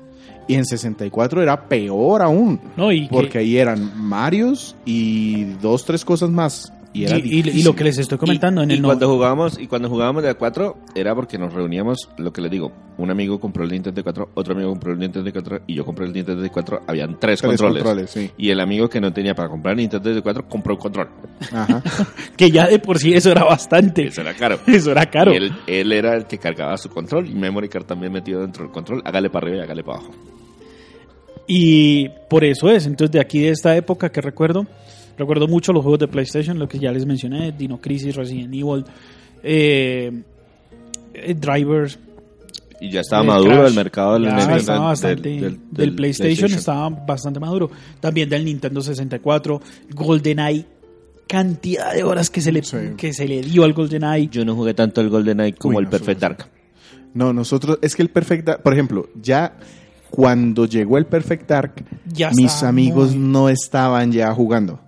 [0.51, 2.61] Y en 64 era peor aún.
[2.77, 6.73] No, y, que- Porque ahí eran Marios y dos, tres cosas más.
[6.93, 7.65] Y, era y- y- y difícil.
[7.67, 10.25] lo que les estoy comentando y, en y el cuando no- jugábamos y cuando jugábamos
[10.25, 13.71] de a 4 era porque nos reuníamos, lo que les digo, un amigo compró el
[13.71, 17.11] Nintendo 4, otro amigo compró el Nintendo 64 y yo compré el Nintendo 64, habían
[17.21, 17.83] tres, Tres controles.
[17.85, 18.33] controles, sí.
[18.37, 21.09] Y el amigo que no tenía para comprar el Nintendo 64 compró un control.
[21.53, 21.81] Ajá.
[22.37, 24.09] que ya de por sí eso era bastante.
[24.09, 24.59] Eso era caro.
[24.67, 25.33] Eso era caro.
[25.33, 28.65] Y él, él era el que cargaba su control y Memory Card también metido dentro
[28.65, 29.01] del control.
[29.05, 30.13] Hágale para arriba y hágale para abajo.
[31.53, 34.67] Y por eso es, entonces de aquí de esta época que recuerdo,
[35.19, 38.85] recuerdo mucho los juegos de PlayStation, lo que ya les mencioné, Dino Crisis, Resident Evil,
[39.43, 40.13] eh,
[41.13, 41.99] eh, Drivers.
[42.81, 43.69] Y ya estaba eh, maduro Crash.
[43.69, 47.69] el mercado del, Ya del- estaba del- bastante, del- del, del PlayStation, estaba bastante maduro.
[47.99, 49.61] También del Nintendo 64,
[49.93, 50.67] GoldenEye,
[51.27, 52.77] cantidad de horas que se le, Sí.
[52.97, 54.29] que se le dio al GoldenEye.
[54.29, 56.47] Yo no jugué tanto el GoldenEye como Uy, el no, Perfect Dark.
[57.13, 59.57] No, nosotros, es que el Perfect Dark, por ejemplo, ya
[60.11, 64.81] cuando llegó el Perfect Dark, Ya mis amigos muy- no estaban ya jugando.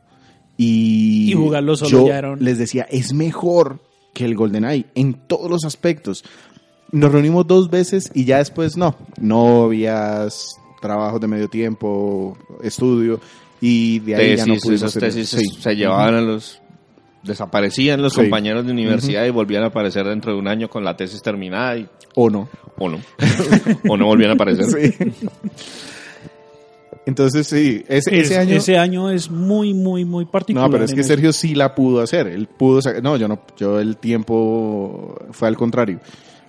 [0.57, 3.81] Y, Y jugarlo solo yo ya era un- les decía, es mejor
[4.13, 6.25] que el GoldenEye en todos los aspectos.
[6.91, 13.21] Nos reunimos dos veces y ya después no, novias, trabajos de medio tiempo, estudio,
[13.61, 15.45] y de ahí ya no pudimos esas hacer- tesis sí.
[15.61, 16.61] se llevaban a los...
[17.23, 18.21] Desaparecían los Sí.
[18.23, 21.77] compañeros de universidad y volvían a aparecer dentro de un año con la tesis terminada
[21.77, 21.89] y...
[22.17, 22.49] O no.
[22.79, 22.99] O no.
[23.89, 24.65] o no volvían a aparecer.
[24.67, 25.13] Sí.
[27.05, 28.57] Entonces sí, ese, Es- ese año...
[28.57, 30.69] ese año es muy, muy, muy particular.
[30.69, 31.09] No, pero es que eso.
[31.09, 32.29] Sergio sí la pudo hacer.
[32.29, 33.41] Él pudo sa- No, yo no.
[33.57, 35.99] Yo el tiempo fue al contrario.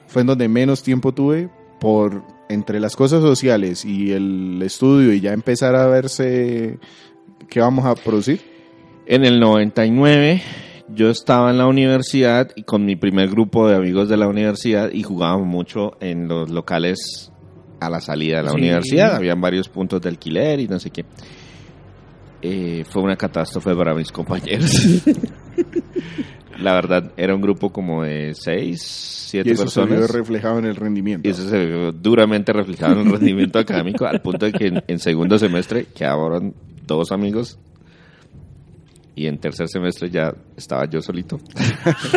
[0.07, 5.21] Fue en donde menos tiempo tuve por entre las cosas sociales y el estudio y
[5.21, 6.77] ya empezar a verse
[7.49, 8.52] qué vamos a producir.
[9.05, 10.41] En el 99
[10.89, 14.91] yo estaba en la universidad y con mi primer grupo de amigos de la universidad
[14.91, 17.31] y jugábamos mucho en los locales
[17.79, 18.57] a la salida de la Sí.
[18.57, 19.15] universidad.
[19.15, 21.05] Habían varios puntos de alquiler y no sé qué.
[22.41, 24.71] Eh, fue una catástrofe para mis compañeros.
[26.59, 28.81] la verdad, era un grupo como de seis,
[29.27, 31.27] Y siete eso se vio reflejado en el rendimiento.
[31.27, 34.83] Y eso se vio duramente reflejado en el rendimiento académico, al punto de que en,
[34.87, 36.53] en segundo semestre quedaban
[36.85, 37.57] dos amigos
[39.15, 41.39] y en tercer semestre ya estaba yo solito.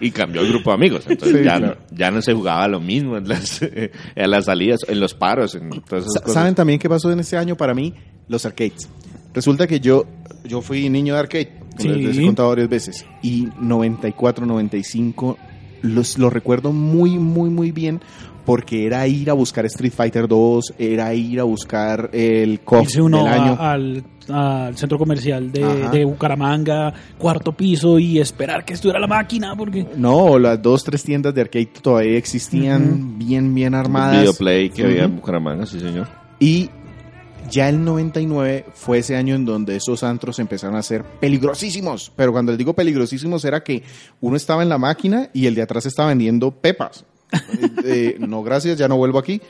[0.00, 1.04] y cambió el grupo de amigos.
[1.08, 1.76] Entonces Sí, ya, claro.
[1.90, 5.54] no, ya no se jugaba lo mismo en las, en las salidas, en los paros,
[5.54, 6.34] en todas esas Sa- cosas.
[6.34, 7.94] ¿Saben también qué pasó en este año para mí?
[8.28, 8.88] Los arcades.
[9.34, 10.06] Resulta que yo,
[10.44, 11.88] yo fui niño de arcade, Sí.
[11.88, 15.38] les he contado varias veces, y 94, 95,
[15.82, 18.00] los, lo recuerdo muy, muy, muy bien,
[18.48, 23.18] porque era ir a buscar Street Fighter 2, era ir a buscar el COF uno
[23.18, 23.56] del a- año.
[23.60, 29.86] al, al centro comercial de, Bucaramanga, cuarto piso, y esperar que estuviera la máquina, porque...
[29.98, 34.20] No, las dos, tres tiendas de arcade todavía existían bien, bien armadas.
[34.22, 35.16] Videoplay que había en.
[35.16, 36.08] Bucaramanga, sí señor.
[36.40, 36.70] Y
[37.50, 42.12] ya el 99 fue ese año en donde esos antros empezaron a ser peligrosísimos.
[42.16, 43.82] Pero cuando les digo peligrosísimos era que
[44.22, 47.04] uno estaba en la máquina y el de atrás estaba vendiendo pepas.
[47.32, 49.40] Eh, eh, no, gracias, ya no vuelvo aquí.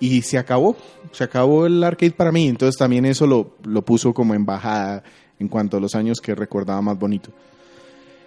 [0.00, 0.76] Y se acabó,
[1.12, 2.48] se acabó el arcade para mí.
[2.48, 5.02] Entonces también eso lo, lo puso como embajada
[5.40, 7.30] en cuanto a los años que recordaba más bonito.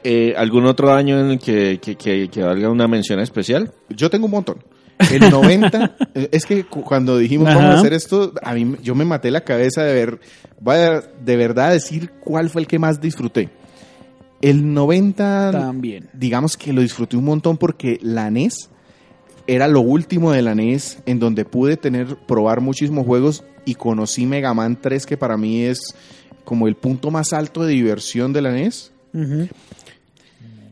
[0.03, 3.71] Eh, ¿Algún otro año en el que, que, que- que valga una mención especial?
[3.89, 4.57] Yo tengo un montón.
[5.11, 7.57] El 90, eh, es que cu- cuando dijimos Ajá.
[7.59, 10.19] vamos a hacer esto, a mí yo me maté la cabeza de ver,
[10.59, 13.49] voy a de verdad decir cuál fue el que más disfruté.
[14.41, 16.09] El 90, También.
[16.13, 18.69] digamos que lo disfruté un montón porque la NES
[19.53, 24.25] era lo último de la NES en donde pude tener, probar muchísimos juegos y conocí
[24.25, 25.79] Mega Man 3 que para mí es
[26.45, 28.91] como el punto más alto de diversión de la NES.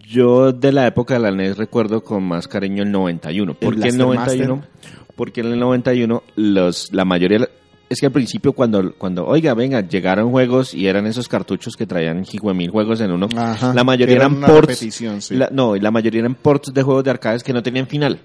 [0.07, 3.53] Yo de la época de la NES recuerdo con más cariño el 91.
[3.53, 4.55] ¿Por qué el Blaster 91?
[4.55, 4.69] Master.
[5.15, 7.47] Porque en el 91 los, la mayoría...
[7.89, 11.87] Es que al principio cuando, cuando, oiga, venga, llegaron juegos y eran esos cartuchos que
[11.87, 12.23] traían
[12.55, 14.77] mil juegos en uno, Ajá, la mayoría eran eran ports.
[14.77, 15.35] sí.
[15.35, 18.19] la- no, y la mayoría eran ports de juegos de arcades que no tenían final.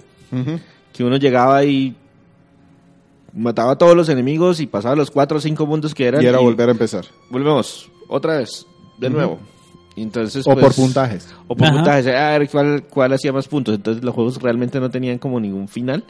[0.92, 1.96] Que uno llegaba y
[3.32, 6.22] mataba a todos los enemigos y pasaba los cuatro o cinco mundos que eran.
[6.22, 7.04] Y era volver a empezar.
[7.30, 8.66] Volvemos, otra vez,
[8.98, 9.38] de nuevo.
[9.96, 11.28] Y Entonces, O por pues, puntajes.
[11.46, 11.76] o por Ajá.
[11.76, 13.74] puntajes, a ver cuál, cuál hacía más puntos.
[13.76, 16.04] Entonces los juegos realmente no tenían como ningún final.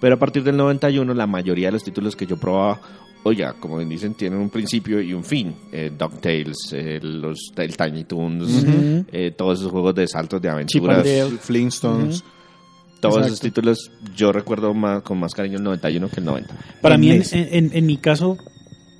[0.00, 2.80] Pero a partir del 91 la mayoría de los títulos que yo probaba,
[3.22, 5.54] oiga, como bien dicen, tienen un principio y un fin.
[5.70, 9.04] Eh, DuckTales, eh, los, el Tiny Toons, Ujú.
[9.12, 11.04] eh, todos esos juegos de saltos de Chip and aventuras.
[11.04, 11.38] Dale.
[11.38, 12.24] Flintstones.
[13.02, 13.26] Todos Exacto.
[13.34, 16.54] esos títulos yo recuerdo más, con más cariño el 91 que el 90.
[16.80, 17.32] Para En mí, en, NES.
[17.34, 18.38] en- en mi caso,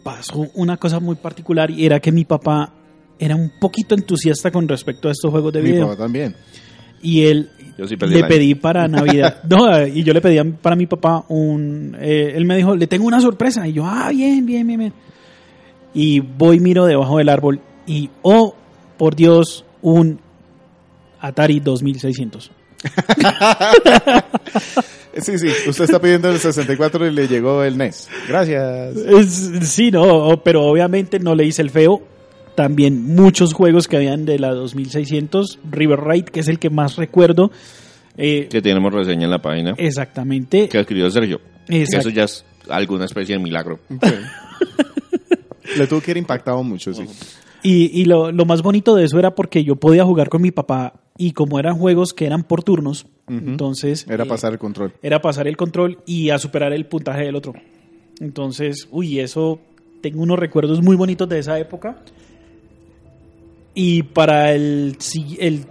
[0.03, 2.75] pasó una cosa muy particular y era que mi papá
[3.19, 5.87] era un poquito entusiasta con respecto a estos juegos de Mi video.
[5.87, 6.35] papá también.
[7.01, 9.43] Y él Yo sí perdí le pedí para Navidad.
[9.49, 11.97] no, y yo le pedí para mi papá un.
[12.01, 13.67] eh, él me dijo, le tengo una sorpresa.
[13.69, 14.93] Y yo, ah, bien, bien, bien, bien.
[15.95, 18.55] Y voy, miro debajo del árbol y, oh,
[18.99, 20.19] por Dios, un
[21.21, 22.51] Atari 2600.
[25.21, 25.49] Sí, sí.
[25.69, 28.09] Usted está pidiendo el 64 y le llegó el NES.
[28.27, 28.95] Gracias.
[29.69, 32.01] Sí, no, pero obviamente no le hice el feo.
[32.55, 36.97] También muchos juegos que habían de la 2600, River Raid, que es el que más
[36.97, 37.51] recuerdo.
[38.17, 39.75] Eh, Que tenemos reseña en la página.
[39.77, 40.69] exactamente.
[40.71, 41.41] Que escribió Sergio.
[41.69, 42.09] Exacto.
[42.09, 43.81] eso ya es alguna especie de milagro.
[45.77, 47.05] Le tuvo que ir impactado mucho, sí.
[47.63, 50.51] Y, y lo, lo más bonito de eso era porque yo podía jugar con mi
[50.51, 54.93] papá y como eran juegos que eran por turnos, entonces Era eh, pasar el control.
[55.03, 57.55] era pasar el control y a superar el puntaje del otro.
[58.21, 59.59] Entonces, uy, eso
[60.01, 62.03] tengo unos recuerdos muy bonitos de esa época.
[63.75, 64.97] Y para el,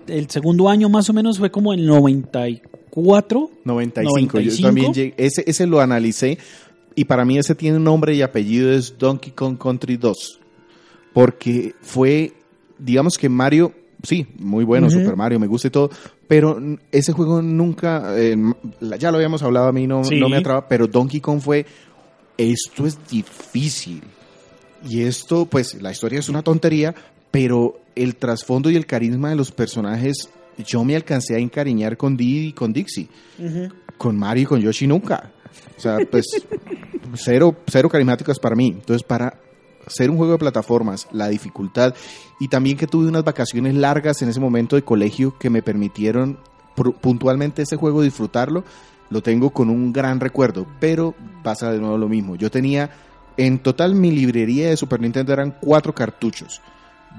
[0.07, 3.49] el segundo año más o menos fue como el 94.
[3.63, 4.37] 95.
[4.37, 4.39] 95.
[4.57, 6.37] Yo también llegué- ese, ese lo analicé
[6.95, 10.39] y para mí ese tiene nombre y apellido es Donkey Kong Country 2.
[11.13, 12.33] Porque fue,
[12.79, 14.89] digamos que Mario, sí, muy bueno.
[14.89, 15.89] Super Mario, me gusta y todo,
[16.27, 16.59] pero
[16.91, 18.35] ese juego nunca, eh,
[18.99, 20.19] ya lo habíamos hablado, a mí no, Sí.
[20.19, 21.65] no me atrapa, pero Donkey Kong fue,
[22.37, 24.01] esto es difícil.
[24.83, 26.95] Y esto, pues, la historia es una tontería,
[27.29, 30.29] pero el trasfondo y el carisma de los personajes,
[30.65, 33.07] yo me alcancé a encariñar con Diddy y con Dixie.
[33.97, 35.31] Con Mario y con Yoshi nunca.
[35.77, 36.25] O sea, pues,
[37.15, 38.67] cero, cero carismáticos para mí.
[38.69, 39.35] Entonces, para
[39.87, 41.93] ser un juego de plataformas, la dificultad
[42.39, 46.37] y también que tuve unas vacaciones largas en ese momento de colegio que me permitieron
[47.01, 48.63] puntualmente ese juego disfrutarlo,
[49.09, 51.13] lo tengo con un gran recuerdo, pero
[51.43, 52.35] pasa de nuevo lo mismo.
[52.35, 52.89] Yo tenía,
[53.37, 56.61] en total mi librería de Super Nintendo eran cuatro cartuchos.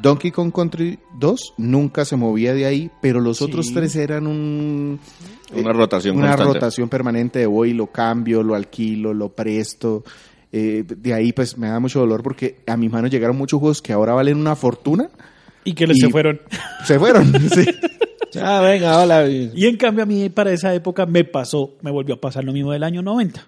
[0.01, 3.45] Donkey Kong Country 2 nunca se movía de ahí, pero los Sí.
[3.45, 4.99] otros tres eran un...
[5.53, 6.55] Una eh, rotación Una constante.
[6.55, 10.03] rotación permanente de voy, lo cambio, lo alquilo, lo presto.
[10.53, 13.81] Eh, de ahí pues me da mucho dolor porque a mis manos llegaron muchos juegos
[13.81, 15.09] que ahora valen una fortuna.
[15.65, 16.41] Y que les Y- se fueron.
[16.85, 17.33] Se fueron.
[17.55, 17.65] sí.
[18.41, 19.29] Ah, venga, hola.
[19.29, 22.53] Y en cambio a mí para esa época me pasó, me volvió a pasar lo
[22.53, 23.47] mismo del año 90.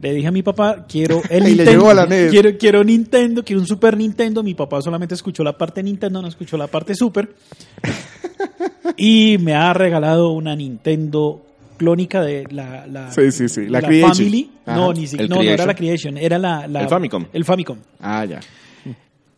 [0.00, 2.30] Le dije a mi papá, quiero el le Nintendo, llegó a la NES.
[2.30, 4.42] quiero, quiero Nintendo, quiero un Super Nintendo.
[4.42, 7.34] Mi papá solamente escuchó la parte Nintendo, no escuchó la parte Super.
[8.96, 11.42] y me ha regalado una Nintendo
[11.80, 14.14] clónica de la, la, Sí, sí, sí, la Creation.
[14.14, 14.50] Family.
[14.66, 14.76] Ajá.
[14.76, 17.24] No, ni si- El no, no era la Creation, era la, la- El Famicom.
[17.32, 17.78] El Famicom.
[18.00, 18.40] Ah, ya.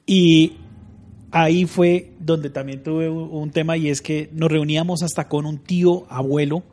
[0.05, 0.55] Y
[1.31, 5.47] ahí fue donde también tuve un, un tema y es que nos reuníamos hasta con
[5.47, 6.65] un tío abuelo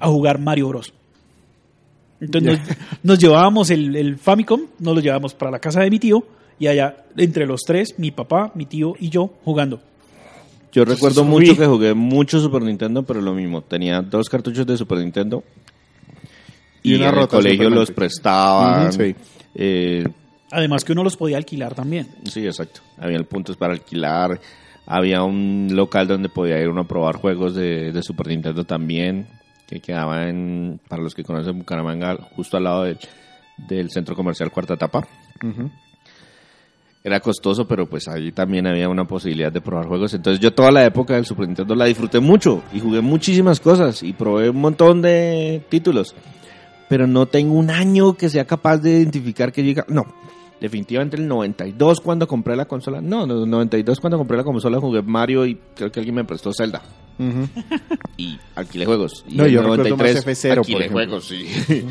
[0.00, 0.92] a jugar Mario Bros.
[2.20, 2.68] Entonces nos,
[3.02, 6.24] nos llevábamos el, el Famicom, nos lo llevábamos para la casa de mi tío
[6.58, 9.80] y allá entre los tres, mi papá, mi tío y yo jugando.
[10.74, 11.28] Yo recuerdo Uy.
[11.28, 13.62] mucho que jugué mucho Super Nintendo, pero lo mismo.
[13.62, 15.42] Tenía dos cartuchos de Super Nintendo.
[16.82, 18.88] Y Y, una en el colegio los prestaban.
[18.88, 19.14] Ujú, sí.
[19.54, 20.04] Eh,
[20.50, 22.08] Además que uno los podía alquilar también.
[22.24, 22.80] sí, exacto.
[22.98, 24.40] Había puntos para alquilar.
[24.86, 29.26] Había un local donde podía ir uno a probar juegos de, de Super Nintendo también.
[29.66, 32.98] Que quedaba en, para los que conocen Bucaramanga, justo al lado del,
[33.56, 35.06] del centro comercial Cuarta Etapa.
[35.42, 35.70] Ujú.
[37.06, 40.14] Era costoso, pero pues ahí también había una posibilidad de probar juegos.
[40.14, 44.02] Entonces yo toda la época del Super Nintendo la disfruté mucho y jugué muchísimas cosas
[44.02, 46.14] y probé un montón de títulos.
[46.88, 49.84] Pero no tengo un año que sea capaz de identificar que llega...
[49.86, 50.06] No,
[50.62, 53.02] definitivamente el 92 cuando compré la consola.
[53.02, 56.54] No, el 92 cuando compré la consola jugué Mario y creo que alguien me prestó
[56.54, 56.80] Zelda.
[58.16, 59.24] y alquilé juegos.
[59.28, 61.46] Y No, en yo el recuerdo más 93 F0, por alquilé juegos, sí.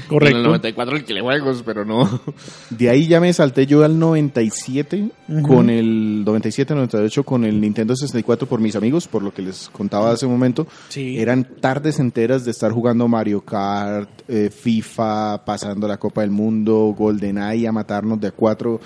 [0.07, 0.31] Correcto.
[0.33, 2.21] En el 94 alquilé juegos, pero no.
[2.69, 5.41] De ahí ya me salté yo al 97 Ujú.
[5.47, 9.69] con el 97, 98 con el Nintendo 64 por mis amigos, por lo que les
[9.69, 10.67] contaba hace un momento.
[10.89, 11.17] Sí.
[11.19, 16.95] Eran tardes enteras de estar jugando Mario Kart, eh, FIFA, pasando la Copa del Mundo,
[16.97, 18.79] GoldenEye, a matarnos de a cuatro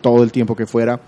[0.00, 1.00] todo el tiempo que fuera.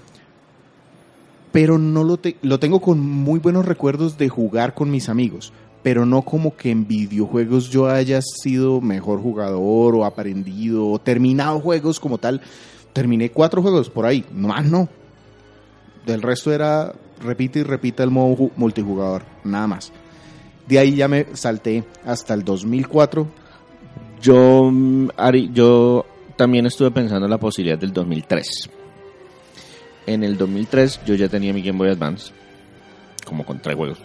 [1.53, 5.53] Pero no lo, te- lo tengo con muy buenos recuerdos de jugar con mis amigos.
[5.83, 11.61] Pero no como que en videojuegos yo haya sido mejor jugador o aprendido o terminado
[11.61, 12.41] juegos como tal.
[12.93, 14.89] Terminé cuatro juegos por ahí, más no.
[16.07, 16.93] Del resto era
[17.23, 19.93] repite y repita el modo ju- multijugador, nada más.
[20.69, 23.27] De ahí ya me salté hasta el 2004.
[24.21, 24.71] Yo,
[25.17, 28.71] Ari, yo también estuve pensando en la posibilidad del 2003.
[30.07, 32.33] En el 2003 yo ya tenía mi Game Boy Advance,
[33.25, 33.99] como con tres juegos.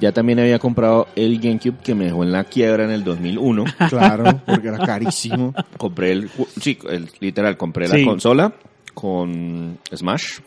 [0.00, 3.64] Ya también había comprado el GameCube que me dejó en la quiebra en el 2001.
[3.88, 5.54] Claro, porque era carísimo.
[5.78, 6.30] compré el,
[6.60, 7.98] sí, el- literal, compré Sí.
[8.00, 8.52] la consola
[8.92, 10.38] con Smash.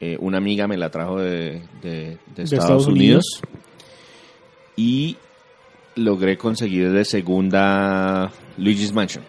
[0.00, 3.24] Eh, una amiga me la trajo de, de- de Estados, Estados Unidos.
[3.42, 3.60] Unidos.
[4.76, 5.16] Y
[5.94, 9.24] logré conseguir de segunda Luigi's Mansion.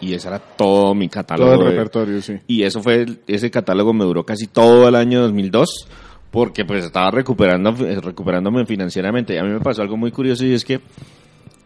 [0.00, 1.50] Y ese era todo mi catálogo.
[1.52, 2.34] Todo el de- repertorio, sí.
[2.46, 5.88] y eso fue, ese catálogo me duró casi todo el año 2002
[6.30, 9.34] porque pues estaba recuperando, recuperándome financieramente.
[9.34, 10.80] Y a mí me pasó algo muy curioso y es que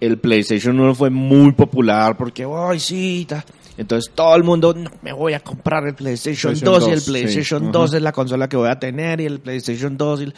[0.01, 3.45] el PlayStation 1 fue muy popular porque, ay, sí, ta".
[3.77, 6.97] entonces todo el mundo, "No, me voy a comprar el PlayStation, PlayStation 2 y el
[6.97, 7.11] 2, sí.
[7.11, 7.73] PlayStation Ajá.
[7.73, 10.35] 2 es la consola que voy a tener y el PlayStation 2 y el-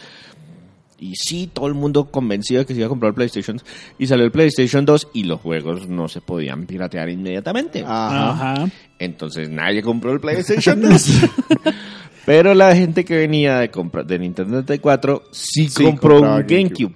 [1.04, 3.60] y sí, todo el mundo convencido de que se iba a comprar el PlayStation.
[3.98, 7.82] Y salió el PlayStation 2 y los juegos no se podían piratear inmediatamente.
[7.82, 8.30] Ajá.
[8.30, 8.68] Ajá.
[8.98, 11.20] Entonces nadie compró el PlayStation 2.
[12.24, 16.56] Pero la gente que venía de comprar de Nintendo 64 sí, Sí, compró un GameCube.
[16.56, 16.94] GameCube.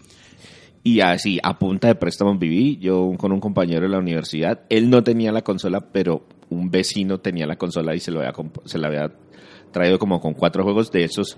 [0.82, 2.78] Y así, a punta de préstamos viví.
[2.78, 4.61] Yo con un compañero de la universidad.
[4.70, 8.32] Él no tenía la consola, pero un vecino tenía la consola y se, lo había,
[8.64, 9.12] se la había
[9.70, 11.36] traído como con cuatro juegos de esos.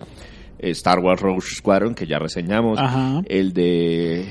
[0.60, 2.78] Eh, Star Wars Rogue Squadron, que ya reseñamos.
[2.78, 3.22] Ajá.
[3.26, 4.26] El de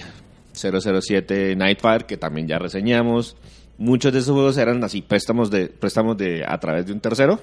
[0.54, 3.36] 007 Nightfire, que también ya reseñamos.
[3.78, 7.40] Muchos de esos juegos eran así, préstamos de, préstamos de, a través de un tercero.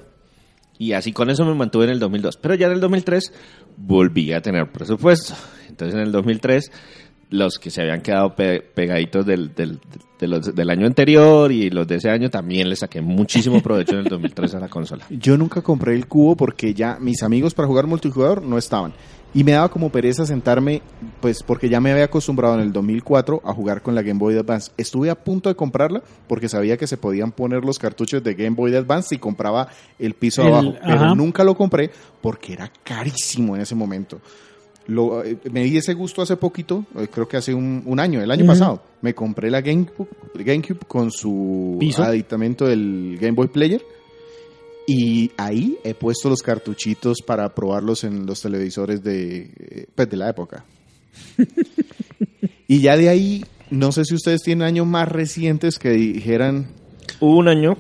[0.79, 2.37] Y así con eso me mantuve en el 2002.
[2.37, 3.33] Pero ya en el 2003
[3.77, 5.35] volví a tener presupuesto.
[5.69, 6.71] Entonces en el 2003
[7.31, 9.81] los que se habían quedado pe- pegaditos del, del,
[10.21, 13.93] de los- del año anterior y los de ese año también les saqué muchísimo provecho
[13.95, 15.05] en el 2003 a la consola.
[15.11, 18.93] Yo nunca compré el cubo porque ya mis amigos para jugar multijugador no estaban.
[19.35, 20.81] Y me daba como pereza sentarme,
[21.21, 24.35] pues porque ya me había acostumbrado en el 2004 a jugar con la Game Boy
[24.39, 24.71] Advance.
[24.79, 28.57] Estuve a punto de comprarla porque sabía que se podían poner los cartuchos de Game
[28.57, 29.69] Boy Advance y compraba
[29.99, 30.75] el piso El- abajo.
[30.81, 31.15] Pero ajá.
[31.15, 31.91] nunca lo compré
[32.23, 34.21] porque era carísimo en ese momento.
[34.89, 38.21] Lo, eh, me di ese gusto hace poquito, eh, creo que hace un, un año,
[38.23, 38.83] el año pasado.
[39.03, 42.03] Me compré la GameCube, GameCube con su Piso.
[42.03, 43.83] aditamento del Game Boy Player.
[44.89, 50.17] Y ahí he puesto los cartuchitos para probarlos en los televisores de, eh, pues, de
[50.17, 50.65] la época.
[52.69, 56.69] y ya de ahí, no sé si ustedes tienen años más recientes que dijeran,
[57.19, 57.77] Hubo un año,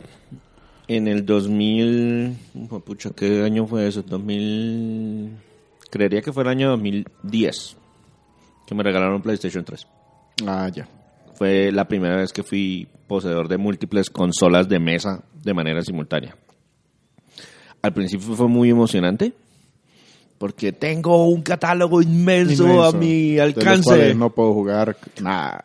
[0.88, 2.36] en el 2000,
[2.70, 4.02] oh, pucha, ¿qué año fue eso?
[4.02, 5.30] 2000,
[5.91, 7.76] creería que fue el año 2010,
[8.66, 9.87] que me regalaron PlayStation 3.
[10.47, 10.89] ah, ya.
[11.34, 16.34] Fue la primera vez que fui poseedor de múltiples consolas de mesa de manera simultánea.
[17.82, 19.32] Al principio fue muy emocionante,
[20.39, 23.82] porque tengo un catálogo inmenso, Inmenso, a mi de los alcance.
[23.84, 25.62] cuales no puedo jugar nada.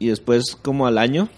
[0.00, 1.28] Y después, como al año,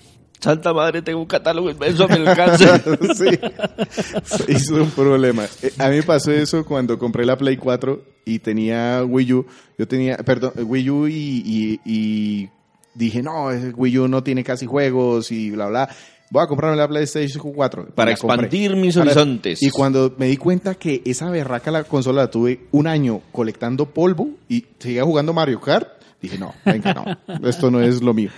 [0.41, 2.67] Santa Madre, tengo un catálogo inmenso a mi alcance.
[3.17, 4.53] sí.
[4.53, 5.45] Hizo un problema.
[5.63, 9.47] Eh, A mí me pasó eso cuando compré la Play 4 y tenía Wii U.
[9.79, 11.13] Yo tenía, perdón, Wii U y,
[11.45, 12.49] y- y
[12.95, 15.89] dije, no, Wii U no tiene casi juegos y bla, bla.
[16.31, 17.87] Voy a comprarme la PlayStation 4.
[17.89, 18.35] Y Para compré.
[18.47, 19.63] expandir mis horizontes.
[19.63, 23.87] Y cuando me di cuenta que esa berraca la consola la tuve un año colectando
[23.87, 25.89] polvo y seguía jugando Mario Kart,
[26.21, 28.31] dije, no, venga, no, esto no es lo mío.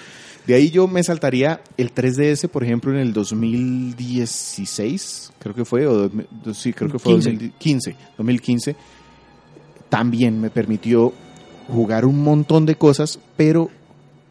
[0.47, 5.87] De ahí yo me saltaría el 3DS, por ejemplo, en el 2016, creo que fue,
[5.87, 6.11] o
[6.55, 7.31] sí, creo que fue 15.
[7.31, 8.77] 2015, 2015.
[9.89, 11.13] También me permitió
[11.69, 13.71] jugar un montón de cosas, pero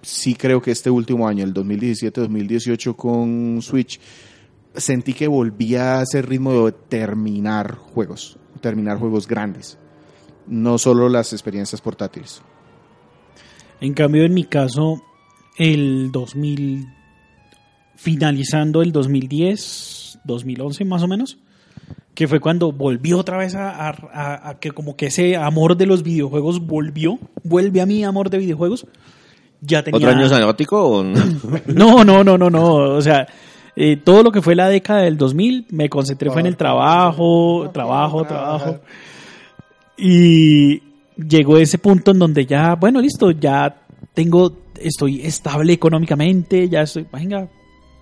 [0.01, 3.99] sí creo que este último año, el 2017-2018 con Switch,
[4.75, 9.77] sentí que volvía a ese ritmo de terminar juegos, terminar juegos grandes,
[10.47, 12.41] no solo las experiencias portátiles.
[13.81, 15.01] En cambio, en mi caso,
[15.59, 16.87] el 2000,
[17.95, 21.37] finalizando el 2010, 2011 más o menos,
[22.15, 25.77] que fue cuando volvió otra vez a, a- a- a que como que ese amor
[25.77, 28.87] de los videojuegos volvió, vuelve a mi amor de videojuegos.
[29.61, 29.97] Ya tenía...
[29.97, 31.19] ¿Otro año sabático o no?
[31.67, 32.73] No, no, no, no, no.
[32.95, 33.27] O sea,
[33.75, 37.69] eh, todo lo que fue la década del 2000, me concentré fue en el trabajo,
[37.73, 38.79] trabajo, trabajo.
[39.97, 40.81] Y
[41.17, 43.75] llegó ese punto en donde ya, bueno, listo, ya
[44.13, 44.51] tengo,
[44.81, 47.47] estoy estable económicamente, ya estoy, venga,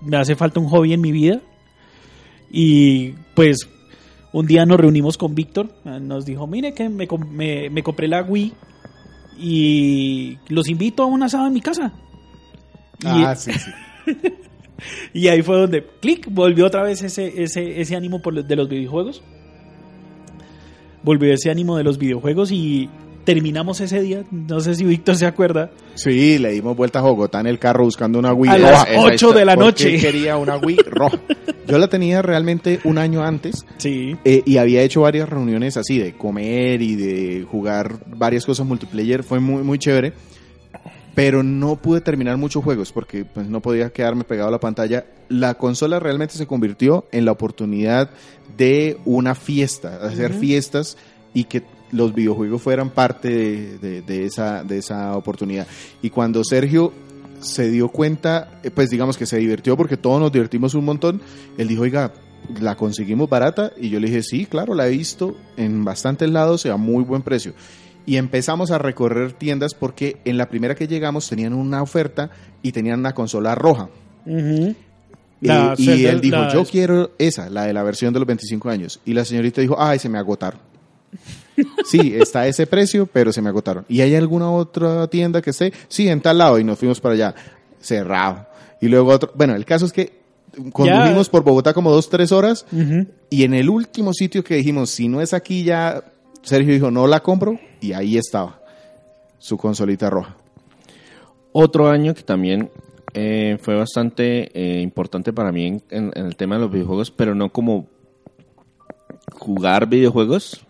[0.02, 1.42] me hace falta un hobby en mi vida.
[2.52, 3.68] Y pues
[4.34, 8.22] un día nos reunimos con Víctor, nos dijo, mire que me, me, me compré la
[8.24, 8.54] Wii
[9.40, 11.94] y los invito a un asado en mi casa.
[13.02, 13.72] Y- Ah, sí, sí.
[15.14, 18.68] y ahí fue donde, clic, volvió otra vez ese, ese, ese ánimo por, de los
[18.70, 19.22] videojuegos.
[21.04, 22.90] Volvió ese ánimo de los videojuegos y
[23.28, 24.24] terminamos ese día.
[24.32, 25.70] No sé si Víctor se acuerda.
[25.96, 28.72] Sí, le dimos vueltas a Bogotá en el carro buscando una Wii A roja.
[28.72, 29.98] las esa 8 historia, de la noche.
[30.00, 31.20] quería una Wii roja.
[31.68, 34.16] Yo la tenía realmente un año antes Sí.
[34.24, 39.24] eh, y había hecho varias reuniones así de comer y de jugar varias cosas multiplayer.
[39.24, 40.14] Fue muy, muy chévere.
[41.14, 45.06] Pero no pude terminar muchos juegos porque pues, no podía quedarme pegado a la pantalla.
[45.30, 48.12] La consola realmente se convirtió en la oportunidad
[48.56, 50.96] de una fiesta, hacer fiestas
[51.34, 55.68] y que los videojuegos fueran parte de, de- de esa, de esa oportunidad.
[56.02, 56.92] Y cuando Sergio
[57.40, 61.22] se dio cuenta, eh, pues digamos que se divirtió porque todos nos divertimos un montón,
[61.58, 62.12] él dijo, oiga,
[62.62, 66.66] la conseguimos barata y yo le dije, sí, claro, la he visto en bastantes lados
[66.66, 67.54] y a muy buen precio.
[68.06, 72.30] Y empezamos a recorrer tiendas porque en la primera que llegamos tenían una oferta
[72.62, 73.90] y tenían una consola roja.
[74.26, 74.76] Eh,
[75.42, 78.70] La y él dijo, la- yo quiero esa, la de la versión de los 25
[78.70, 79.00] años.
[79.06, 80.60] Y la señorita dijo, ay, se me agotaron.
[81.86, 83.86] Sí, está a ese precio, pero se me agotaron.
[83.90, 85.74] ¿Y hay alguna otra tienda que esté?
[85.88, 86.60] Sí, en tal lado.
[86.60, 87.36] Y nos fuimos para allá.
[87.80, 88.46] Cerrado.
[88.82, 89.32] Y luego otro.
[89.36, 90.20] Bueno, el caso es que
[90.72, 92.66] condujimos por Bogotá como dos, tres horas.
[93.30, 96.04] Y en el último sitio que dijimos, si no es aquí ya,
[96.44, 97.60] Sergio dijo, no la compro.
[97.82, 98.60] Y ahí estaba.
[99.40, 100.36] Su consolita roja.
[101.54, 102.70] Otro año que también
[103.14, 107.10] eh, fue bastante eh, importante para mí en, en- en el tema de los videojuegos,
[107.10, 107.88] pero no como
[109.34, 110.66] jugar videojuegos,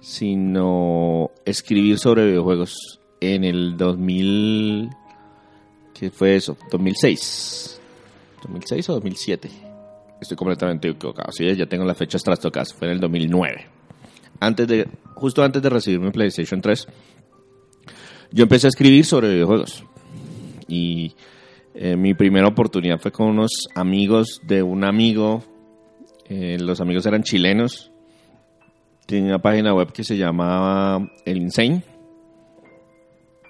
[0.00, 4.90] sino escribir sobre videojuegos en el 2000...
[5.94, 6.56] ¿Qué fue eso?
[6.70, 7.80] 2006.
[8.42, 9.50] ¿2006 o 2007?
[10.20, 11.32] Estoy completamente equivocado.
[11.32, 12.72] Sí, ya tengo las fechas trastocadas.
[12.72, 13.66] Fue en el 2009.
[14.40, 16.86] Antes de, justo antes de recibir mi PlayStation 3,
[18.30, 19.84] yo empecé a escribir sobre videojuegos.
[20.68, 21.14] Y
[21.74, 25.42] eh, mi primera oportunidad fue con unos amigos de un amigo.
[26.28, 27.90] Eh, los amigos eran chilenos.
[29.08, 31.82] Tenía una página web que se llamaba El Insane.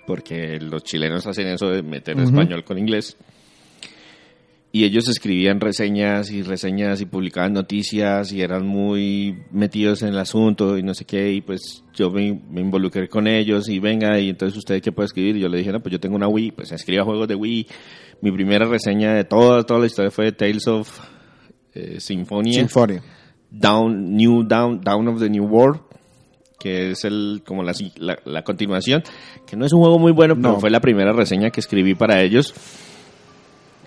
[0.06, 3.16] Porque los chilenos hacen eso de meter español con inglés.
[4.70, 10.18] Y ellos escribían reseñas y reseñas y publicaban noticias y eran muy metidos en el
[10.18, 11.32] asunto y no sé qué.
[11.32, 15.06] Y pues yo me, me involucré con ellos y venga, y entonces usted qué puede
[15.06, 15.38] escribir.
[15.38, 17.66] Y yo le dije, no, pues yo tengo una Wii, pues escriba juegos de Wii.
[18.20, 21.00] Mi primera reseña de toda, toda la historia fue Tales of
[21.74, 22.60] eh, Symphonia.
[22.60, 23.02] Sinfonia.
[23.50, 25.80] Down, New Down, Down of the New World,
[26.58, 29.02] que es el como la, la, la continuación,
[29.46, 30.60] que no es un juego muy bueno, pero No.
[30.60, 32.52] fue la primera reseña que escribí para ellos.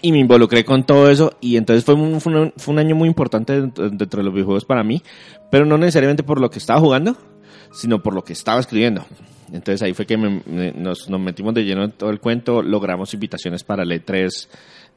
[0.03, 2.95] Y me involucré con todo eso y entonces fue un, fue un, fue un año
[2.95, 5.01] muy importante dentro, dentro de los videojuegos para mí,
[5.51, 7.15] pero no necesariamente por lo que estaba jugando,
[7.71, 9.05] sino por lo que estaba escribiendo.
[9.53, 12.63] Entonces ahí fue que me- me- nos, nos metimos de lleno en todo el cuento,
[12.63, 14.47] logramos invitaciones para el E3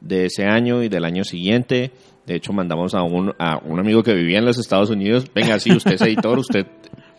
[0.01, 1.91] de ese año y del año siguiente.
[2.27, 5.59] De hecho, mandamos a un, a un amigo que vivía en los Estados Unidos, venga,
[5.61, 6.67] sí, usted es editor, usted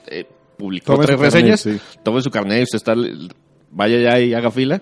[0.07, 0.25] eh,
[0.57, 1.79] publicó Tome tres su carnet, reseñas, sí.
[2.03, 2.95] tome su carnet y usted está,
[3.71, 4.81] vaya ya y haga fila.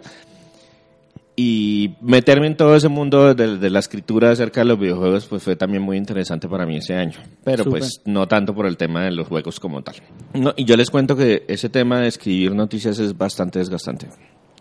[1.35, 5.41] Y meterme en todo ese mundo de, de la escritura acerca de los videojuegos pues
[5.41, 7.17] fue también muy interesante para mí ese año.
[7.43, 7.79] Pero Súper.
[7.79, 9.95] pues no tanto por el tema de los juegos como tal.
[10.35, 14.09] No, y yo les cuento que ese tema de escribir noticias es bastante desgastante.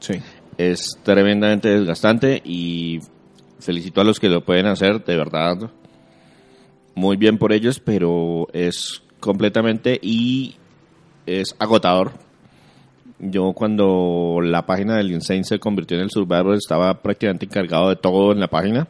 [0.01, 0.15] Sí.
[0.57, 3.01] Es tremendamente desgastante y
[3.63, 5.71] felicito a los que lo pueden hacer, de verdad.
[6.95, 10.57] Muy bien por ellos, pero es completamente y
[11.27, 12.13] es agotador.
[13.19, 17.97] Yo cuando la página del Insane se convirtió en el Survivor estaba prácticamente encargado de
[17.97, 18.89] todo en la página.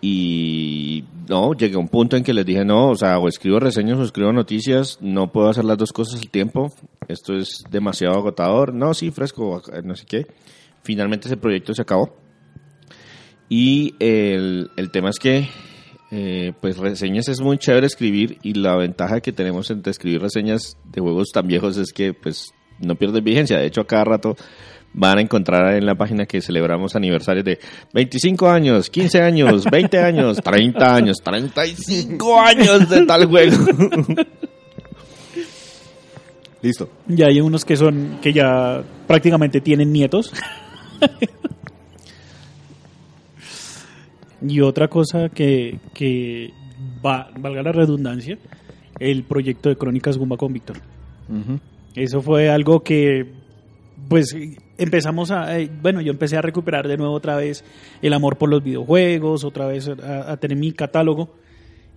[0.00, 3.58] Y no, llegué a un punto en que les dije, no, o sea, o escribo
[3.58, 6.70] reseñas o escribo noticias, no puedo hacer las dos cosas al tiempo,
[7.08, 10.26] esto es demasiado agotador, no, sí, fresco, no sé qué.
[10.82, 12.23] Finalmente ese proyecto se acabó.
[13.56, 15.48] Y el, el tema es que,
[16.10, 20.76] eh, pues reseñas es muy chévere escribir y la ventaja que tenemos entre escribir reseñas
[20.92, 23.56] de juegos tan viejos es que, pues, no pierden vigencia.
[23.56, 24.34] De hecho, a cada rato
[24.92, 27.60] van a encontrar en la página que celebramos aniversarios de
[27.92, 33.56] 25 años, 15 años, 20 años, 30 años, 35 años de tal juego.
[36.60, 36.90] Listo.
[37.08, 40.32] Y hay unos que son, que ya prácticamente tienen nietos.
[44.46, 46.52] y otra cosa que, que
[47.04, 48.38] va, valga la redundancia,
[48.98, 50.76] el proyecto de Crónicas Gumba con Víctor.
[51.94, 53.26] Eso fue algo que,
[54.08, 54.36] pues,
[54.76, 57.64] empezamos a, eh, bueno, yo empecé a recuperar de nuevo otra vez
[58.02, 61.34] el amor por los videojuegos, otra vez a, a tener mi catálogo.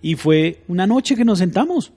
[0.00, 1.92] Y fue una noche que nos sentamos.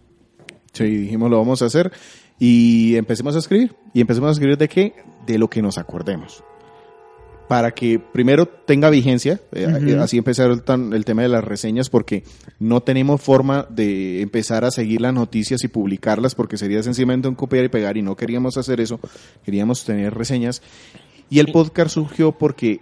[0.74, 1.92] Sí, dijimos lo vamos a hacer
[2.40, 3.76] y empecemos a escribir.
[3.94, 4.94] ¿Y empecemos a escribir de qué?
[5.28, 6.44] De lo que nos acordemos.
[7.52, 11.44] Para que primero tenga vigencia, eh, eh, así empezar el, tan- el tema de las
[11.44, 12.24] reseñas, porque
[12.60, 17.36] no tenemos forma de empezar a seguir las noticias y publicarlas, porque sería sencillamente un
[17.36, 19.02] copiar y pegar, y no queríamos hacer eso,
[19.44, 20.62] queríamos tener reseñas.
[21.30, 22.80] Y el podcast surgió porque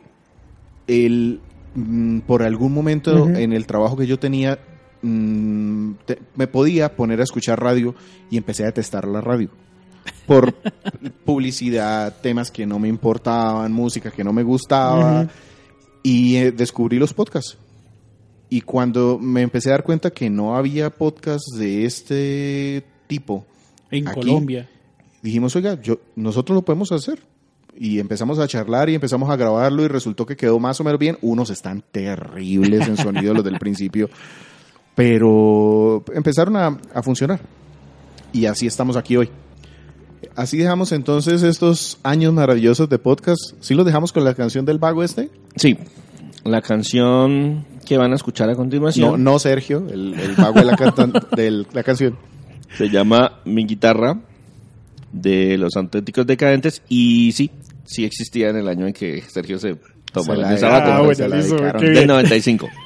[0.87, 1.39] el,
[1.73, 4.59] mm, por algún momento en el trabajo que yo tenía,
[5.01, 7.95] mm, te- me podía poner a escuchar radio
[8.29, 9.49] y empecé a detestar la radio.
[10.25, 10.53] Por
[11.25, 15.21] publicidad, temas que no me importaban, música que no me gustaba.
[15.21, 15.29] Ujú.
[16.03, 17.57] Y eh, descubrí los podcasts.
[18.49, 23.45] Y cuando me empecé a dar cuenta que no había podcasts de este tipo,
[23.91, 24.21] En Aquí.
[24.21, 24.67] Colombia.
[25.21, 27.19] dijimos, oiga, yo, nosotros lo podemos hacer.
[27.77, 30.99] Y empezamos a charlar y empezamos a grabarlo y resultó que quedó más o menos
[30.99, 31.17] bien.
[31.21, 34.09] Unos están terribles en sonido, los del principio,
[34.95, 37.39] pero empezaron a, a funcionar.
[38.33, 39.29] Y así estamos aquí hoy.
[40.35, 43.39] Así dejamos entonces estos años maravillosos de podcast.
[43.61, 45.29] ¿Sí los dejamos con la canción del vago este?
[45.55, 45.77] Sí,
[46.43, 50.65] la canción que van a escuchar a No, continuación no Sergio, el, el vago de
[50.65, 51.13] la, cantan-
[51.73, 52.17] la canción.
[52.77, 54.19] se llama Mi Guitarra
[55.11, 57.49] de los Auténticos Decadentes y sí,
[57.85, 59.75] sí existía en el año en que Sergio se
[60.11, 60.47] tomó Se el la.
[60.49, 61.81] Ah, la dedicaron.
[61.81, 62.07] qué Del bien.
[62.07, 62.67] 95.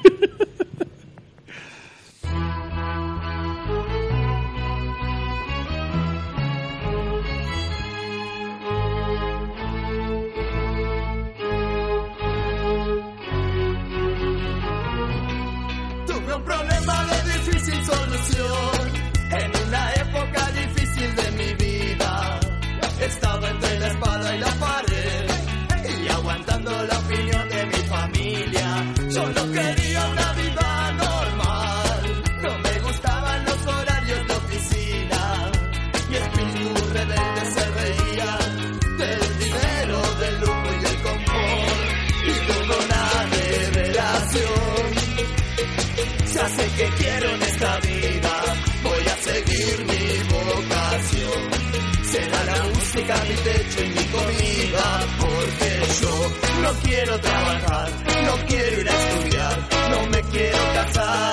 [53.43, 55.69] techo y mi comida, porque
[56.01, 57.89] yo no quiero trabajar,
[58.25, 61.32] no quiero ir a estudiar, no me quiero casar.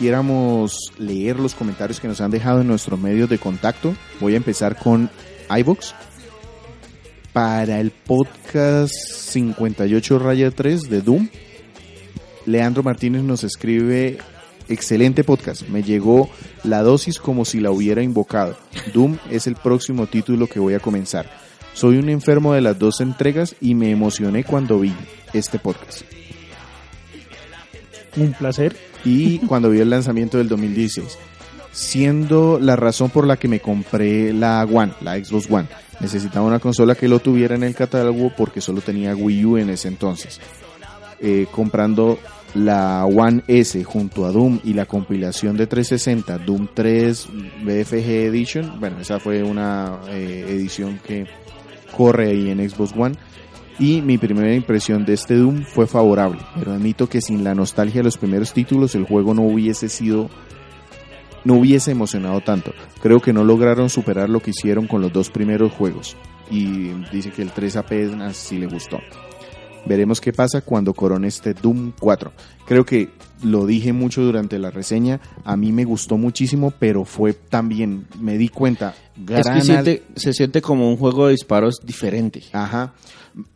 [0.00, 3.94] quisiéramos leer los comentarios que nos han dejado en nuestros medios de contacto.
[4.18, 5.10] Voy a empezar con
[5.54, 5.94] iBox.
[7.34, 11.28] Para el podcast 58 raya 3 de Doom,
[12.46, 14.16] Leandro Martínez nos escribe,
[14.70, 16.30] excelente podcast, me llegó
[16.64, 18.56] la dosis como si la hubiera invocado.
[18.94, 21.30] Doom es el próximo título que voy a comenzar.
[21.74, 24.94] Soy un enfermo de las dos entregas y me emocioné cuando vi
[25.34, 26.19] este podcast.
[28.16, 28.76] Un placer.
[29.04, 31.18] y cuando vi el lanzamiento del 2016,
[31.72, 35.68] siendo la razón por la que me compré la One, la Xbox One.
[36.00, 39.70] Necesitaba una consola que lo tuviera en el catálogo porque solo tenía Wii U en
[39.70, 40.40] ese entonces.
[41.20, 42.18] Eh, comprando
[42.54, 47.28] la One S junto a Doom y la compilación de 360, Doom 3
[47.62, 51.26] BFG Edition, bueno, esa fue una eh, edición que
[51.96, 53.16] corre ahí en Xbox One
[53.80, 58.00] Y mi primera impresión de este Doom fue favorable, pero admito que sin la nostalgia
[58.00, 60.28] de los primeros títulos el juego no hubiese sido
[61.42, 62.72] no hubiese emocionado tanto.
[63.02, 66.14] Creo que no lograron superar lo que hicieron con los dos primeros juegos.
[66.50, 68.98] Y dice que el 3 apenas sí le gustó.
[69.86, 72.32] Veremos qué pasa cuando corone este Doom 4.
[72.66, 73.08] Creo que
[73.42, 75.18] lo dije mucho durante la reseña.
[75.42, 78.94] A mí me gustó muchísimo, pero fue también, me di cuenta.
[79.16, 82.42] Es gran que siente- se siente como un juego de disparos diferente.
[82.52, 82.92] Ajá.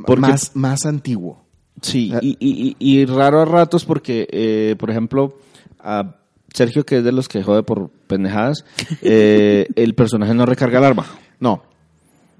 [0.04, 1.42] Porque- más, más antiguo.
[1.82, 2.18] Sí, Ah.
[2.22, 5.36] y, y- y- y raro a ratos porque, eh, por ejemplo,
[5.80, 6.16] a
[6.52, 8.64] Sergio, que es de los que jode por pendejadas,
[9.02, 11.06] eh, el personaje no recarga el arma.
[11.40, 11.62] No.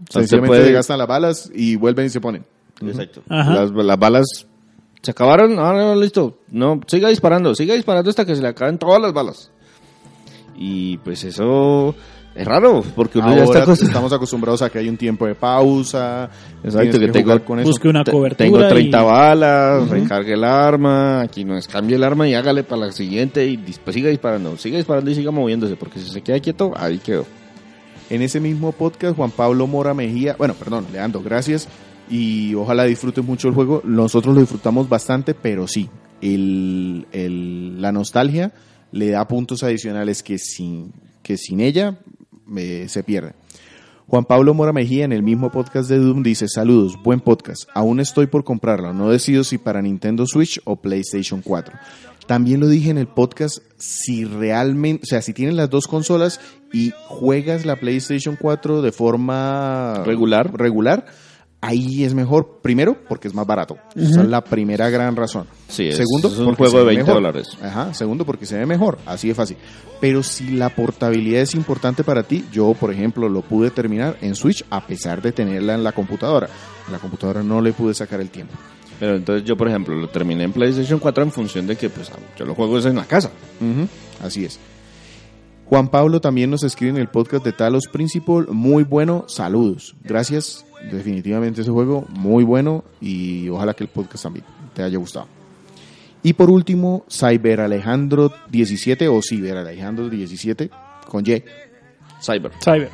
[0.09, 2.45] Sencillamente puede- gastan las balas y vuelven y se ponen.
[2.81, 3.23] Exacto.
[3.29, 4.25] Las, las balas
[5.03, 6.39] se acabaron, ah, no, listo.
[6.51, 9.51] No, siga disparando, siga disparando hasta que se le acaben todas las balas.
[10.57, 11.95] Y pues eso
[12.35, 13.87] es raro, porque uno ya está Ahora acostumbrado.
[13.91, 16.29] estamos acostumbrados a que hay un tiempo de pausa.
[16.65, 17.69] Exacto, tienes que tengo- con eso.
[17.69, 18.37] Busque una cobertura.
[18.37, 22.65] Tengo 30 y- balas, recargue el arma, aquí no es cambie el arma y hágale
[22.65, 26.23] para la siguiente y pues siga disparando, siga disparando y siga moviéndose, porque si se
[26.23, 27.25] queda quieto, ahí quedó.
[28.11, 31.69] En ese mismo podcast, Juan Pablo Mora Mejía, bueno, perdón, Leandro, gracias.
[32.11, 33.81] Y ojalá disfruten mucho el juego.
[33.85, 35.89] Nosotros lo disfrutamos bastante, pero sí,
[36.21, 38.53] el, el- la nostalgia
[38.93, 41.97] le da puntos adicionales que sin, que sin ella
[42.57, 43.35] eh, se pierde.
[44.07, 48.01] Juan Pablo Mora Mejía en el mismo podcast de Doom dice, saludos, buen podcast, aún
[48.01, 51.75] estoy por comprarlo, no decido si para Nintendo Switch o PlayStation 4.
[52.27, 56.41] También lo dije en el podcast, si realmente, o sea, si tienes las dos consolas
[56.73, 60.53] y juegas la PlayStation 4 de forma Regular.
[60.55, 61.07] regular
[61.67, 63.77] ahí es mejor, primero, porque es más barato.
[63.95, 65.47] Esa es la primera gran razón.
[65.69, 67.15] Sí, es- Segundo, es un porque juego de ve 20 mejor.
[67.23, 67.49] dólares.
[67.63, 69.57] Ajá, segundo, porque se ve mejor, así de fácil.
[70.01, 74.35] Pero si la portabilidad es importante para ti, yo, por ejemplo, lo pude terminar en
[74.35, 76.49] Switch a pesar de tenerla en la computadora.
[76.87, 78.55] En la computadora no le pude sacar el tiempo.
[79.01, 82.11] Pero entonces yo, por ejemplo, lo terminé en PlayStation 4 en función de que pues
[82.39, 83.31] yo lo juego es en la casa.
[84.23, 84.59] Así es.
[85.67, 88.47] Juan Pablo también nos escribe en el podcast de Talos Principal.
[88.51, 89.97] Muy bueno, saludos.
[90.03, 90.65] Gracias.
[90.91, 92.85] Definitivamente ese juego, muy bueno.
[93.01, 94.45] Y ojalá que el podcast también
[94.75, 95.27] te haya gustado.
[96.23, 100.71] Y por último, Cyber Alejandro 17 o Cyber Alejandro 17
[101.09, 101.43] con Y.
[102.23, 102.53] Cyber.
[102.63, 102.91] Cyber.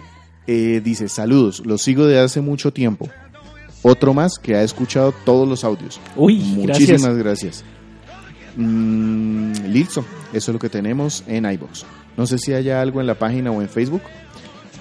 [0.46, 3.08] Eh, dice, saludos, los sigo de hace mucho tiempo.
[3.82, 6.00] Otro más que ha escuchado todos los audios.
[6.16, 7.62] Uy, Muchísimas gracias.
[7.62, 7.64] gracias.
[8.56, 11.84] Mm, listo, eso es lo que tenemos en iBox.
[12.20, 14.02] No sé si haya algo en la página o en Facebook.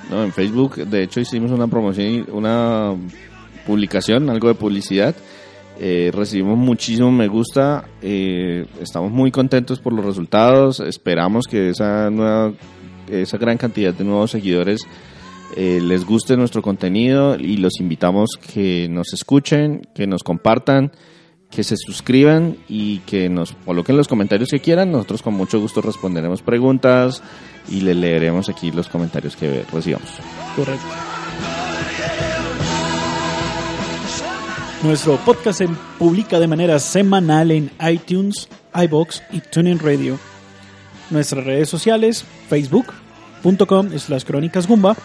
[0.09, 2.93] No, en Facebook, de hecho, hicimos una promoción, una
[3.65, 5.15] publicación, algo de publicidad.
[5.79, 7.85] Eh, recibimos muchísimo me gusta.
[8.01, 10.81] eh, estamos muy contentos por los resultados.
[10.81, 12.51] Esperamos que esa nueva,
[13.09, 14.81] esa gran cantidad de nuevos seguidores
[15.55, 20.91] eh, les guste nuestro contenido y los invitamos que nos escuchen, que nos compartan,
[21.49, 24.91] que se suscriban y que nos coloquen los comentarios que quieran.
[24.91, 27.23] Nosotros con mucho gusto responderemos preguntas
[27.69, 30.09] y le leeremos aquí los comentarios que recibamos.
[34.83, 40.17] Nuestro podcast se publica de manera semanal en iTunes, iBox y TuneIn Radio.
[41.09, 44.95] Nuestras redes sociales, facebook.com slash crónicasgumba,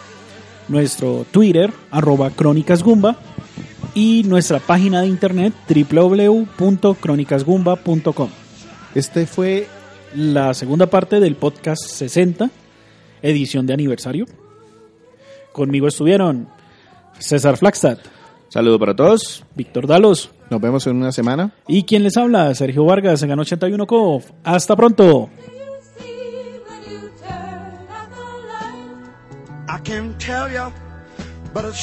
[0.68, 3.16] nuestro Twitter, arroba crónicasgumba,
[3.94, 8.30] y nuestra página de internet www.crónicasgumba.com.
[8.94, 9.66] Este fue
[10.14, 12.50] La segunda parte del podcast 60,
[13.22, 14.24] edición de aniversario.
[15.52, 16.48] Conmigo estuvieron
[17.18, 17.98] César Flagstad,
[18.48, 19.42] Saludo para todos.
[19.56, 21.52] Víctor Dalos Nos vemos en una semana.
[21.66, 24.22] y quien les habla, Sergio Vargas en Gan 81 Co.
[24.44, 25.28] Hasta pronto.
[29.68, 30.70] I can't tell you,
[31.52, 31.74] but it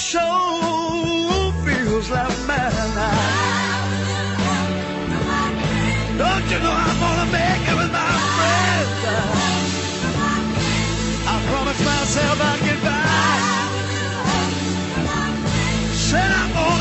[2.02, 2.98] feels like madness.
[6.18, 8.92] Don't you know I'm gonna make it with my friends?
[11.28, 13.42] I promised myself I'd get back.
[15.94, 16.81] Said I'm gonna